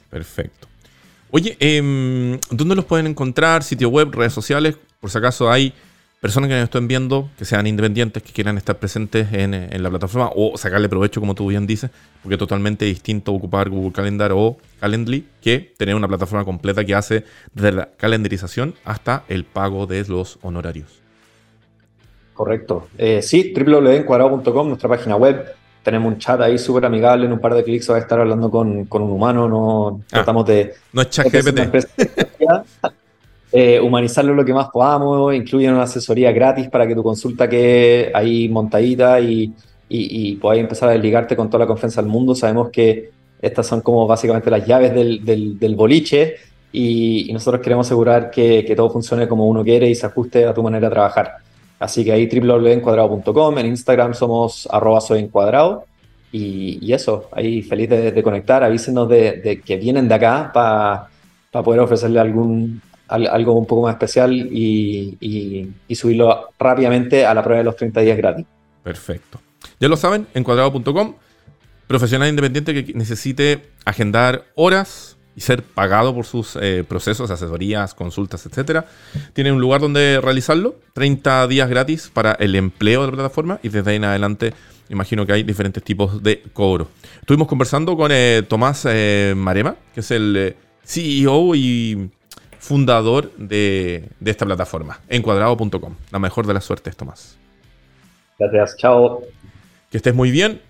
Perfecto. 0.09 0.67
Oye, 1.31 1.57
em, 1.59 2.39
¿dónde 2.51 2.75
los 2.75 2.85
pueden 2.85 3.07
encontrar? 3.07 3.63
¿Sitio 3.63 3.89
web, 3.89 4.13
redes 4.13 4.33
sociales? 4.33 4.77
Por 5.01 5.09
si 5.09 5.17
acaso 5.17 5.51
hay 5.51 5.73
personas 6.19 6.49
que 6.49 6.55
nos 6.55 6.63
estén 6.63 6.87
viendo, 6.87 7.29
que 7.37 7.45
sean 7.45 7.67
independientes, 7.67 8.23
que 8.23 8.33
quieran 8.33 8.57
estar 8.57 8.77
presentes 8.77 9.31
en, 9.33 9.83
la 9.83 9.89
plataforma 9.89 10.31
o 10.35 10.57
sacarle 10.57 10.89
provecho, 10.89 11.19
como 11.19 11.35
tú 11.35 11.47
bien 11.47 11.67
dices, 11.67 11.91
porque 12.21 12.35
es 12.35 12.39
totalmente 12.39 12.85
distinto 12.85 13.33
ocupar 13.33 13.69
Google 13.69 13.91
Calendar 13.91 14.31
o 14.33 14.57
Calendly 14.79 15.27
que 15.41 15.73
tener 15.77 15.95
una 15.95 16.07
plataforma 16.07 16.43
completa 16.43 16.83
que 16.83 16.95
hace 16.95 17.23
desde 17.53 17.71
la 17.71 17.89
calendarización 17.97 18.75
hasta 18.83 19.23
el 19.27 19.45
pago 19.45 19.85
de 19.85 20.03
los 20.05 20.39
honorarios. 20.41 21.01
Correcto. 22.33 22.87
Eh, 22.97 23.21
sí, 23.21 23.53
www.encuadrado.com, 23.55 24.67
nuestra 24.67 24.89
página 24.89 25.15
web. 25.15 25.53
Tenemos 25.81 26.13
un 26.13 26.19
chat 26.19 26.39
ahí 26.41 26.57
súper 26.57 26.85
amigable. 26.85 27.25
En 27.25 27.33
un 27.33 27.39
par 27.39 27.53
de 27.53 27.63
clics 27.63 27.89
va 27.89 27.95
a 27.95 27.99
estar 27.99 28.19
hablando 28.19 28.51
con, 28.51 28.87
un 28.89 29.11
humano. 29.11 29.47
No 29.47 30.01
ah, 30.01 30.05
tratamos 30.07 30.45
de. 30.45 30.73
No 30.91 31.01
es 31.01 31.09
chat 31.09 31.27
GPT. 31.31 31.87
Eh, 33.51 33.79
humanizarlo 33.79 34.33
lo 34.33 34.43
que 34.43 34.53
más 34.53 34.67
podamos, 34.69 35.33
incluyen 35.33 35.73
una 35.73 35.83
asesoría 35.83 36.31
gratis 36.33 36.67
para 36.69 36.85
que 36.85 36.93
tu 36.93 37.01
consulta 37.01 37.47
quede 37.47 38.11
ahí 38.13 38.49
montadita 38.49 39.21
y, 39.21 39.53
y, 39.87 40.35
podáis 40.35 40.61
empezar 40.61 40.89
a 40.89 40.91
desligarte 40.91 41.35
con 41.35 41.49
toda 41.49 41.63
la 41.63 41.67
confianza 41.67 42.01
del 42.01 42.11
mundo. 42.11 42.35
Sabemos 42.35 42.69
que 42.69 43.11
estas 43.41 43.65
son 43.67 43.81
como 43.81 44.05
básicamente 44.05 44.51
las 44.51 44.65
llaves 44.65 44.93
del, 44.93 45.23
del, 45.57 45.75
boliche 45.75 46.35
y, 46.73 47.29
nosotros 47.31 47.61
queremos 47.61 47.87
asegurar 47.87 48.29
que, 48.31 48.65
que, 48.65 48.75
todo 48.75 48.89
funcione 48.89 49.27
como 49.27 49.47
uno 49.47 49.63
quiere 49.63 49.89
y 49.89 49.95
se 49.95 50.05
ajuste 50.05 50.45
a 50.45 50.53
tu 50.53 50.61
manera 50.61 50.89
de 50.89 50.93
trabajar. 50.93 51.37
Así 51.79 52.03
que 52.03 52.11
ahí 52.11 52.27
www.encuadrado.com, 52.27 53.57
en 53.59 53.65
Instagram 53.67 54.13
somos 54.13 54.67
arroba 54.71 54.99
soy 54.99 55.19
encuadrado 55.19 55.85
y, 56.31 56.79
y, 56.81 56.91
eso, 56.91 57.29
ahí 57.31 57.61
feliz 57.61 57.89
de, 57.89 58.23
conectar, 58.23 58.63
avísenos 58.63 59.07
de, 59.07 59.61
que 59.63 59.77
vienen 59.77 60.07
de 60.09 60.15
acá 60.15 60.51
para 60.53 61.63
poder 61.63 61.79
ofrecerle 61.79 62.19
algún, 62.19 62.81
algo 63.07 63.53
un 63.53 63.65
poco 63.65 63.83
más 63.83 63.93
especial 63.93 64.33
y, 64.33 65.17
subirlo 65.95 66.49
rápidamente 66.59 67.25
a 67.25 67.33
la 67.33 67.43
prueba 67.43 67.59
de 67.59 67.65
los 67.65 67.75
30 67.75 68.01
días 68.01 68.17
gratis. 68.17 68.45
Perfecto. 68.83 69.39
Ya 69.79 69.87
lo 69.87 69.97
saben, 69.97 70.27
encuadrado.com, 70.33 71.15
profesional 71.87 72.29
independiente 72.29 72.73
que 72.73 72.93
necesite 72.93 73.69
agendar 73.85 74.45
horas 74.55 75.17
y 75.35 75.41
ser 75.41 75.61
pagado 75.61 76.15
por 76.15 76.25
sus 76.25 76.57
eh, 76.59 76.83
procesos, 76.87 77.29
asesorías, 77.29 77.93
consultas, 77.93 78.45
etcétera. 78.47 78.85
Tiene 79.33 79.51
un 79.51 79.61
lugar 79.61 79.81
donde 79.81 80.19
realizarlo, 80.19 80.75
30 80.93 81.47
días 81.47 81.69
gratis 81.69 82.09
para 82.11 82.31
el 82.33 82.55
empleo 82.55 83.01
de 83.01 83.07
la 83.07 83.13
plataforma 83.13 83.59
y 83.61 83.69
desde 83.69 83.91
ahí 83.91 83.97
en 83.97 84.05
adelante 84.05 84.53
imagino 84.89 85.25
que 85.25 85.33
hay 85.33 85.43
diferentes 85.43 85.83
tipos 85.83 86.23
de 86.23 86.41
cobro. 86.53 86.87
Estuvimos 87.19 87.47
conversando 87.47 87.95
con 87.95 88.11
eh, 88.11 88.43
Tomás 88.47 88.87
eh, 88.89 89.33
Marema, 89.37 89.75
que 89.93 89.99
es 89.99 90.09
el 90.11 90.55
CEO 90.83 91.53
y 91.53 92.09
fundador 92.67 93.31
de, 93.37 94.09
esta 94.25 94.45
plataforma, 94.45 94.99
encuadrado.com. 95.07 95.95
La 96.11 96.19
mejor 96.19 96.45
de 96.45 96.53
las 96.53 96.65
suertes, 96.65 96.97
Tomás. 96.97 97.37
Gracias, 98.37 98.77
chao. 98.77 99.21
Que 99.89 99.97
estés 99.97 100.13
muy 100.13 100.31
bien. 100.31 100.61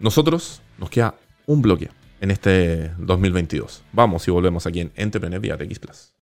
Nosotros 0.00 0.60
nos 0.76 0.90
queda 0.90 1.14
un 1.46 1.62
bloque 1.62 1.88
en 2.20 2.32
este 2.32 2.90
2022. 2.98 3.84
Vamos 3.92 4.26
y 4.26 4.30
volvemos 4.32 4.66
aquí 4.66 4.80
en 4.80 4.92
Entrepreneur 4.96 5.40
vía 5.40 5.56
TX 5.56 5.78
Plus. 5.78 6.15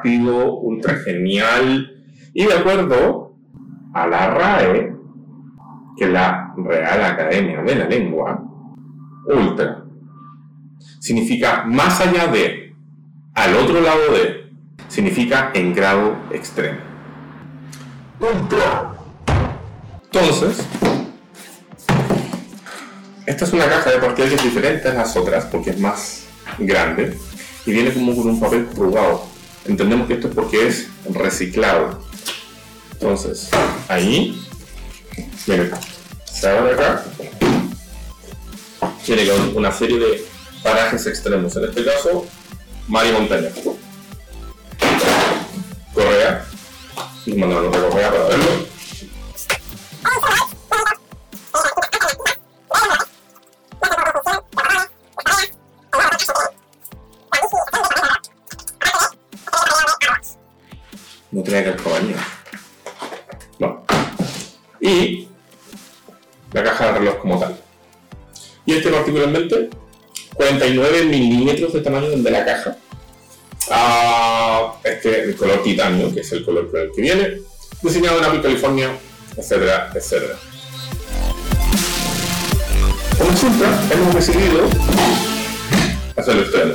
Rápido, 0.00 0.54
ultra 0.60 0.94
genial. 0.96 2.04
Y 2.32 2.46
de 2.46 2.54
acuerdo 2.54 3.34
a 3.92 4.06
la 4.06 4.30
RAE, 4.30 4.94
que 5.96 6.04
es 6.04 6.10
la 6.10 6.54
Real 6.56 7.04
Academia 7.04 7.62
de 7.62 7.74
la 7.74 7.84
Lengua, 7.86 8.42
ultra 9.26 9.84
significa 10.98 11.64
más 11.64 12.00
allá 12.00 12.26
de, 12.28 12.74
al 13.34 13.56
otro 13.56 13.80
lado 13.80 14.12
de, 14.12 14.52
significa 14.88 15.50
en 15.54 15.74
grado 15.74 16.14
extremo. 16.30 16.78
Ultra. 18.20 18.92
Entonces, 20.04 20.66
esta 23.26 23.44
es 23.44 23.52
una 23.52 23.66
caja 23.66 23.90
de 23.90 24.14
que 24.14 24.24
es 24.24 24.42
diferente 24.42 24.88
a 24.88 24.94
las 24.94 25.16
otras 25.16 25.46
porque 25.46 25.70
es 25.70 25.80
más 25.80 26.26
grande 26.58 27.16
y 27.64 27.72
viene 27.72 27.92
como 27.92 28.14
con 28.14 28.28
un 28.28 28.40
papel 28.40 28.64
prugado. 28.66 29.29
Entendemos 29.66 30.06
que 30.06 30.14
esto 30.14 30.28
es 30.28 30.34
porque 30.34 30.66
es 30.66 30.88
reciclado. 31.10 32.02
Entonces, 32.92 33.48
ahí 33.88 34.40
viene, 35.46 35.70
se 36.24 36.48
abre 36.48 36.74
acá, 36.74 37.04
tiene 39.04 39.30
una 39.54 39.72
serie 39.72 39.98
de 39.98 40.24
parajes 40.62 41.06
extremos. 41.06 41.56
En 41.56 41.64
este 41.64 41.84
caso, 41.84 42.26
mar 42.88 43.06
y 43.06 43.12
montaña. 43.12 43.48
Correa, 45.94 46.46
y 47.26 47.40
correa 47.40 48.10
para 48.10 48.24
verlo. 48.28 48.69
49 70.74 71.04
milímetros 71.06 71.72
de 71.72 71.80
tamaño 71.80 72.10
de 72.10 72.30
la 72.30 72.44
caja. 72.44 72.76
Ah, 73.70 74.74
este 74.84 75.24
el 75.24 75.36
color 75.36 75.62
titanio, 75.62 76.12
que 76.14 76.20
es 76.20 76.32
el 76.32 76.44
color 76.44 76.70
el 76.74 76.92
que 76.92 77.02
viene. 77.02 77.40
Diseñado 77.82 78.18
en 78.18 78.24
Apple, 78.24 78.42
California, 78.42 78.90
etcétera, 79.36 79.90
etcétera. 79.94 80.34
Como 83.18 83.30
resulta, 83.30 83.82
hemos 83.90 84.14
decidido 84.14 84.68
hacerlo 86.16 86.42
extremo. 86.42 86.74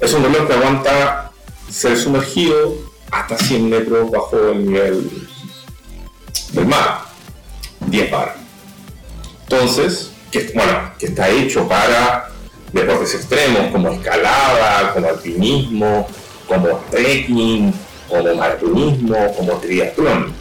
Es 0.00 0.12
un 0.12 0.24
reloj 0.24 0.46
que 0.46 0.54
aguanta 0.54 1.32
ser 1.70 1.96
sumergido 1.96 2.74
hasta 3.10 3.38
100 3.38 3.68
metros 3.68 4.10
bajo 4.10 4.50
el 4.50 4.66
nivel 4.66 5.10
del 6.52 6.66
mar. 6.66 7.02
10 7.86 8.10
bar. 8.10 8.36
Entonces, 9.42 10.10
bueno, 10.54 10.92
que 10.98 11.06
está 11.06 11.28
hecho 11.28 11.68
para 11.68 12.35
deportes 12.72 13.14
extremos 13.14 13.70
como 13.72 13.90
escalada, 13.90 14.92
como 14.92 15.08
alpinismo, 15.08 16.06
como 16.46 16.68
trekking, 16.90 17.72
como 18.08 18.34
maratonismo, 18.34 19.34
como 19.36 19.52
triatlón. 19.54 20.34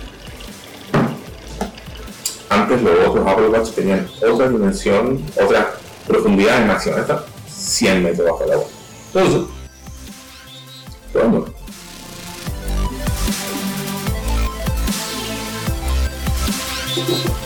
Antes 2.50 2.82
los 2.82 3.08
otros 3.08 3.28
Apple 3.28 3.72
tenían 3.76 4.08
otra 4.32 4.50
dimensión, 4.50 5.24
otra 5.42 5.74
profundidad 6.08 6.66
máxima, 6.66 6.98
esta 6.98 7.26
100 7.48 8.04
metros 8.04 8.30
bajo 8.30 8.44
el 8.44 8.52
agua. 8.52 8.66
Entonces, 9.14 9.42
bueno, 11.14 11.46
La 16.96 17.45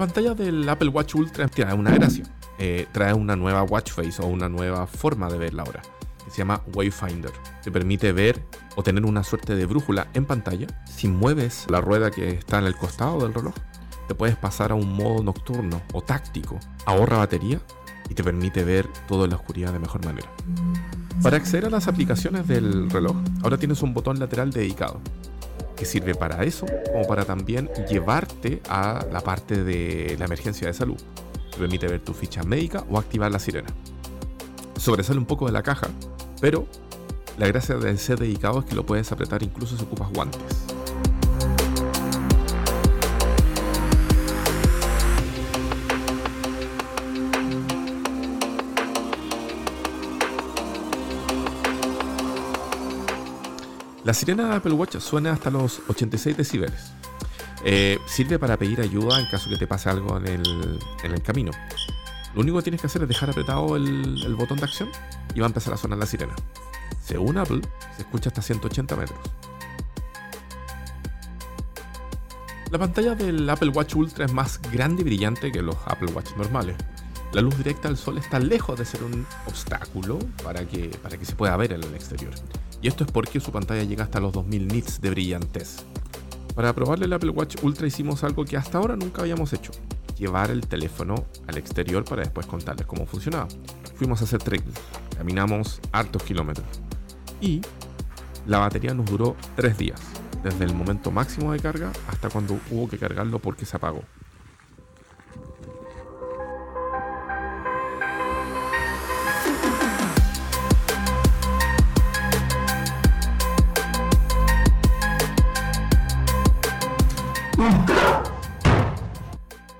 pantalla 0.00 0.34
del 0.34 0.68
Apple 0.68 0.88
Watch 0.88 1.14
Ultra 1.14 1.46
trae 1.46 1.74
una 1.74 1.90
gracia. 1.90 2.24
Eh, 2.58 2.86
trae 2.92 3.14
una 3.14 3.36
nueva 3.36 3.62
watch 3.62 3.92
face 3.92 4.20
o 4.20 4.26
una 4.26 4.48
nueva 4.48 4.86
forma 4.86 5.28
de 5.30 5.38
ver 5.38 5.54
la 5.54 5.62
hora, 5.62 5.80
se 6.30 6.38
llama 6.38 6.60
Wayfinder. 6.74 7.30
Te 7.62 7.70
permite 7.70 8.12
ver 8.12 8.42
o 8.76 8.82
tener 8.82 9.04
una 9.04 9.22
suerte 9.22 9.54
de 9.54 9.66
brújula 9.66 10.08
en 10.14 10.24
pantalla. 10.24 10.66
Si 10.86 11.08
mueves 11.08 11.66
la 11.70 11.80
rueda 11.80 12.10
que 12.10 12.30
está 12.30 12.58
en 12.58 12.64
el 12.64 12.76
costado 12.76 13.20
del 13.20 13.34
reloj, 13.34 13.54
te 14.08 14.14
puedes 14.14 14.36
pasar 14.36 14.72
a 14.72 14.74
un 14.74 14.92
modo 14.92 15.22
nocturno 15.22 15.80
o 15.92 16.02
táctico. 16.02 16.58
Ahorra 16.86 17.18
batería 17.18 17.60
y 18.08 18.14
te 18.14 18.24
permite 18.24 18.64
ver 18.64 18.88
todo 19.06 19.26
la 19.26 19.36
oscuridad 19.36 19.72
de 19.72 19.78
mejor 19.78 20.04
manera. 20.04 20.28
Para 21.22 21.36
acceder 21.36 21.66
a 21.66 21.70
las 21.70 21.88
aplicaciones 21.88 22.46
del 22.48 22.90
reloj, 22.90 23.16
ahora 23.42 23.58
tienes 23.58 23.82
un 23.82 23.94
botón 23.94 24.18
lateral 24.18 24.50
dedicado, 24.50 25.00
que 25.80 25.86
sirve 25.86 26.14
para 26.14 26.44
eso, 26.44 26.66
como 26.92 27.06
para 27.06 27.24
también 27.24 27.70
llevarte 27.88 28.60
a 28.68 29.06
la 29.10 29.22
parte 29.22 29.64
de 29.64 30.14
la 30.18 30.26
emergencia 30.26 30.66
de 30.66 30.74
salud. 30.74 30.98
Te 31.50 31.56
permite 31.56 31.88
ver 31.88 32.00
tu 32.00 32.12
ficha 32.12 32.42
médica 32.42 32.84
o 32.90 32.98
activar 32.98 33.32
la 33.32 33.38
sirena. 33.38 33.70
Sobresale 34.76 35.18
un 35.18 35.24
poco 35.24 35.46
de 35.46 35.52
la 35.52 35.62
caja, 35.62 35.88
pero 36.38 36.66
la 37.38 37.46
gracia 37.46 37.76
de 37.76 37.96
ser 37.96 38.18
dedicado 38.18 38.60
es 38.60 38.66
que 38.66 38.74
lo 38.74 38.84
puedes 38.84 39.10
apretar 39.10 39.42
incluso 39.42 39.74
si 39.78 39.84
ocupas 39.84 40.10
guantes. 40.12 40.69
La 54.04 54.14
sirena 54.14 54.48
de 54.48 54.54
Apple 54.56 54.72
Watch 54.72 54.96
suena 54.96 55.32
hasta 55.32 55.50
los 55.50 55.82
86 55.88 56.36
decibeles. 56.36 56.92
Eh, 57.64 57.98
sirve 58.06 58.38
para 58.38 58.56
pedir 58.56 58.80
ayuda 58.80 59.20
en 59.20 59.26
caso 59.26 59.50
que 59.50 59.58
te 59.58 59.66
pase 59.66 59.90
algo 59.90 60.16
en 60.16 60.26
el, 60.26 61.22
camino. 61.22 61.50
Lo 62.34 62.40
único 62.40 62.56
que 62.58 62.62
tienes 62.62 62.80
que 62.80 62.86
hacer 62.86 63.02
es 63.02 63.08
dejar 63.08 63.28
apretado 63.28 63.76
el, 63.76 64.22
el, 64.24 64.34
botón 64.36 64.56
de 64.56 64.64
acción 64.64 64.88
y 65.34 65.40
va 65.40 65.46
a 65.46 65.48
empezar 65.48 65.74
a 65.74 65.76
sonar 65.76 65.98
la 65.98 66.06
sirena. 66.06 66.34
Según 67.04 67.36
Apple, 67.36 67.60
se 67.94 68.02
escucha 68.02 68.30
hasta 68.30 68.40
180 68.40 68.96
metros. 68.96 69.18
La 72.70 72.78
pantalla 72.78 73.14
del 73.14 73.50
Apple 73.50 73.70
Watch 73.70 73.96
Ultra 73.96 74.24
es 74.24 74.32
más 74.32 74.62
grande 74.72 75.02
y 75.02 75.04
brillante 75.04 75.52
que 75.52 75.60
los 75.60 75.76
Apple 75.84 76.10
Watch 76.12 76.30
normales. 76.36 76.76
La 77.32 77.42
luz 77.42 77.56
directa 77.58 77.88
del 77.88 77.98
sol 77.98 78.16
está 78.16 78.38
lejos 78.38 78.78
de 78.78 78.84
ser 78.86 79.04
un 79.04 79.26
obstáculo 79.46 80.18
para 80.42 80.64
que, 80.64 80.88
para 81.02 81.18
que 81.18 81.26
se 81.26 81.34
pueda 81.34 81.56
ver 81.56 81.72
en 81.72 81.82
el 81.82 81.94
exterior. 81.94 82.32
Y 82.82 82.88
esto 82.88 83.04
es 83.04 83.10
porque 83.10 83.40
su 83.40 83.52
pantalla 83.52 83.84
llega 83.84 84.04
hasta 84.04 84.20
los 84.20 84.32
2000 84.32 84.68
nits 84.68 85.00
de 85.00 85.10
brillantez. 85.10 85.84
Para 86.54 86.74
probarle 86.74 87.06
el 87.06 87.12
Apple 87.12 87.30
Watch 87.30 87.56
Ultra 87.62 87.86
hicimos 87.86 88.24
algo 88.24 88.44
que 88.44 88.56
hasta 88.56 88.78
ahora 88.78 88.96
nunca 88.96 89.22
habíamos 89.22 89.52
hecho. 89.52 89.72
Llevar 90.18 90.50
el 90.50 90.66
teléfono 90.66 91.26
al 91.46 91.58
exterior 91.58 92.04
para 92.04 92.22
después 92.22 92.46
contarles 92.46 92.86
cómo 92.86 93.06
funcionaba. 93.06 93.48
Fuimos 93.96 94.20
a 94.20 94.24
hacer 94.24 94.42
trekking, 94.42 94.72
caminamos 95.16 95.80
hartos 95.92 96.22
kilómetros. 96.22 96.66
Y 97.40 97.60
la 98.46 98.58
batería 98.58 98.94
nos 98.94 99.06
duró 99.06 99.36
3 99.56 99.78
días, 99.78 100.00
desde 100.42 100.64
el 100.64 100.74
momento 100.74 101.10
máximo 101.10 101.52
de 101.52 101.60
carga 101.60 101.92
hasta 102.08 102.28
cuando 102.28 102.58
hubo 102.70 102.88
que 102.88 102.98
cargarlo 102.98 103.38
porque 103.38 103.64
se 103.64 103.76
apagó. 103.76 104.02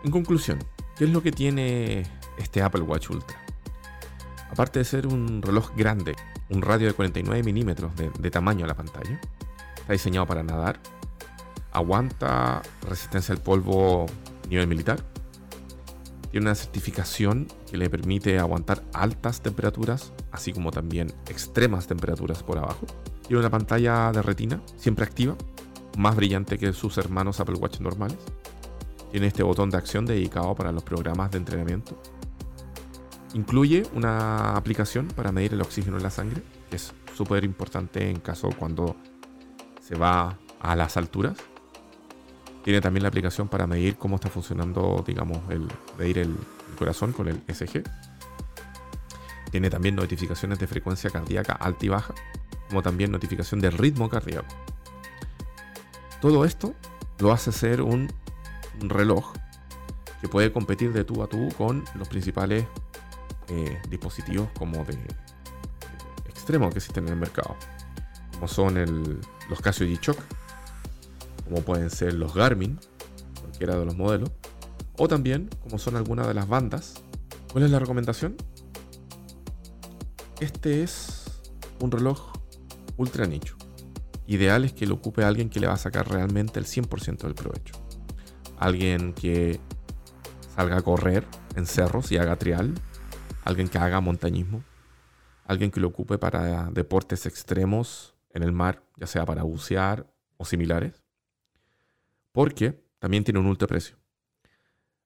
En 0.03 0.11
conclusión, 0.11 0.59
¿qué 0.97 1.05
es 1.05 1.11
lo 1.11 1.23
que 1.23 1.31
tiene 1.31 2.07
este 2.39 2.63
Apple 2.63 2.83
Watch 2.83 3.11
Ultra? 3.11 3.37
Aparte 4.51 4.79
de 4.79 4.85
ser 4.87 5.07
un 5.07 5.43
reloj 5.43 5.73
grande, 5.77 6.17
un 6.49 6.63
radio 6.63 6.87
de 6.87 6.95
49 6.95 7.43
milímetros 7.43 7.93
de, 7.97 8.31
tamaño 8.31 8.65
a 8.65 8.69
la 8.69 8.75
pantalla, 8.75 9.21
está 9.77 9.93
diseñado 9.93 10.27
para 10.27 10.43
nadar, 10.43 10.81
aguanta 11.73 12.63
resistencia 12.89 13.35
al 13.35 13.43
polvo 13.43 14.07
nivel 14.49 14.67
militar, 14.69 15.05
tiene 16.31 16.47
una 16.47 16.55
certificación 16.55 17.49
que 17.71 17.77
le 17.77 17.91
permite 17.91 18.39
aguantar 18.39 18.83
altas 18.95 19.43
temperaturas, 19.43 20.13
así 20.33 20.53
como 20.53 20.71
también 20.71 21.13
extremas 21.29 21.87
temperaturas 21.87 22.43
por 22.43 22.57
abajo. 22.57 22.87
Tiene 23.27 23.41
una 23.41 23.51
pantalla 23.51 24.13
de 24.13 24.23
retina, 24.23 24.63
siempre 24.77 25.05
activa, 25.05 25.37
más 25.99 26.17
brillante 26.17 26.57
que 26.57 26.73
sus 26.73 26.97
hermanos 26.97 27.41
Apple 27.41 27.57
Watch 27.57 27.81
normales. 27.81 28.19
Tiene 29.11 29.27
este 29.27 29.43
botón 29.43 29.71
de 29.71 29.77
acción 29.77 30.07
dedicado 30.07 30.55
para 30.55 30.73
los 30.73 30.85
programas 30.85 31.31
de 31.31 31.39
entrenamiento. 31.39 32.01
Incluye 33.35 33.85
una 33.95 34.57
aplicación 34.57 35.09
para 35.09 35.33
medir 35.33 35.55
el 35.55 35.61
oxígeno 35.61 35.97
en 35.97 36.03
la 36.03 36.11
sangre, 36.11 36.43
que 36.69 36.77
es 36.77 36.93
súper 37.15 37.45
importante 37.45 38.09
en 38.09 38.21
caso 38.21 38.51
cuando 38.57 38.97
se 39.81 39.97
va 39.97 40.39
a 40.61 40.77
las 40.77 40.97
alturas. 40.97 41.37
Tiene 42.63 42.81
también 42.81 43.03
la 43.03 43.09
aplicación 43.09 43.49
para 43.49 43.67
medir 43.67 43.97
cómo 43.97 44.17
está 44.17 44.29
funcionando, 44.29 45.03
digamos, 45.07 45.39
el 45.51 45.67
medir 45.99 46.19
el, 46.19 46.29
el 46.29 46.77
corazón 46.77 47.13
con 47.13 47.29
el 47.29 47.43
SG. 47.49 47.83
Tiene 49.51 49.71
también 49.71 49.97
notificaciones 49.97 50.59
de 50.59 50.67
frecuencia 50.67 51.11
cardíaca 51.11 51.55
alta 51.55 51.87
y 51.87 51.89
baja, 51.89 52.15
como 52.69 52.83
también 52.83 53.11
notificación 53.11 53.61
de 53.61 53.71
ritmo 53.71 54.09
cardíaco. 54.09 54.55
Todo 56.21 56.45
esto 56.45 56.75
lo 57.19 57.33
hace 57.33 57.51
ser 57.51 57.83
un 57.83 58.09
reloj 58.81 59.33
que 60.21 60.29
puede 60.29 60.53
competir 60.53 60.93
de 60.93 61.05
tú 61.05 61.23
a 61.23 61.29
tú 61.29 61.49
con 61.57 61.85
los 61.95 62.09
principales 62.09 62.67
eh, 63.49 63.81
dispositivos 63.89 64.49
como 64.59 64.85
de, 64.85 64.99
extremo 66.29 66.71
que 66.71 66.79
existen 66.79 67.07
en 67.07 67.15
el 67.15 67.19
mercado, 67.19 67.57
como 68.35 68.47
son 68.47 68.77
el, 68.77 69.19
los 69.49 69.61
Casio 69.61 69.87
G-Shock, 69.87 70.19
como 71.45 71.63
pueden 71.63 71.91
ser 71.91 72.15
los 72.15 72.35
Garmin, 72.35 72.79
cualquiera 73.41 73.77
de 73.77 73.85
los 73.85 73.97
modelos, 73.97 74.31
o 74.97 75.09
también 75.09 75.49
como 75.63 75.79
son 75.79 75.97
algunas 75.97 76.27
de 76.27 76.35
las 76.35 76.49
bandas. 76.49 77.03
¿Cuál 77.53 77.65
es 77.65 77.71
la 77.71 77.79
recomendación? 77.79 78.37
Este 80.39 80.83
es 80.83 81.25
un 81.81 81.91
reloj 81.91 82.33
ultra 82.97 83.27
nicho. 83.27 83.57
Ideal 84.27 84.65
es 84.65 84.73
que 84.73 84.87
lo 84.87 84.95
ocupe 84.95 85.25
alguien 85.25 85.51
que 85.51 85.59
le 85.59 85.67
va 85.67 85.73
a 85.73 85.79
sacar 85.79 86.09
realmente 86.09 86.61
el 86.61 86.67
100% 86.67 87.19
del 87.23 87.35
provecho 87.35 87.90
alguien 88.61 89.15
que 89.15 89.59
salga 90.55 90.77
a 90.77 90.83
correr 90.83 91.27
en 91.57 91.65
cerros 91.67 92.13
y 92.13 92.19
haga 92.19 92.37
trial, 92.37 92.75
alguien 93.43 93.69
que 93.69 93.79
haga 93.79 94.03
montañismo, 94.03 94.63
alguien 95.47 95.71
que 95.71 95.81
lo 95.81 95.89
ocupe 95.89 96.19
para 96.19 96.71
deportes 96.71 97.25
extremos 97.25 98.15
en 98.29 98.43
el 98.43 98.53
mar, 98.53 98.85
ya 98.97 99.07
sea 99.07 99.25
para 99.25 99.45
bucear 99.45 100.13
o 100.37 100.45
similares, 100.45 101.03
porque 102.33 102.85
también 102.99 103.25
tiene 103.25 103.41
un 103.41 103.47
ultra 103.47 103.67
precio. 103.67 103.97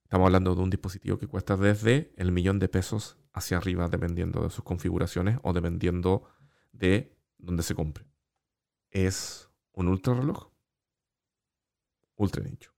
Estamos 0.03 0.27
hablando 0.27 0.57
de 0.57 0.61
un 0.61 0.71
dispositivo 0.71 1.17
que 1.17 1.29
cuesta 1.29 1.57
desde 1.57 2.13
el 2.17 2.33
millón 2.33 2.59
de 2.59 2.69
pesos 2.69 3.19
hacia 3.33 3.57
arriba, 3.57 3.87
dependiendo 3.87 4.43
de 4.43 4.51
sus 4.51 4.65
configuraciones 4.65 5.39
o 5.43 5.53
dependiendo 5.53 6.25
de 6.73 7.17
dónde 7.39 7.63
se 7.63 7.77
compre. 7.77 8.05
Es 8.91 9.49
un 9.73 9.87
ultra 9.87 10.15
reloj, 10.15 10.51
ultra 12.17 12.43
nicho. 12.43 12.74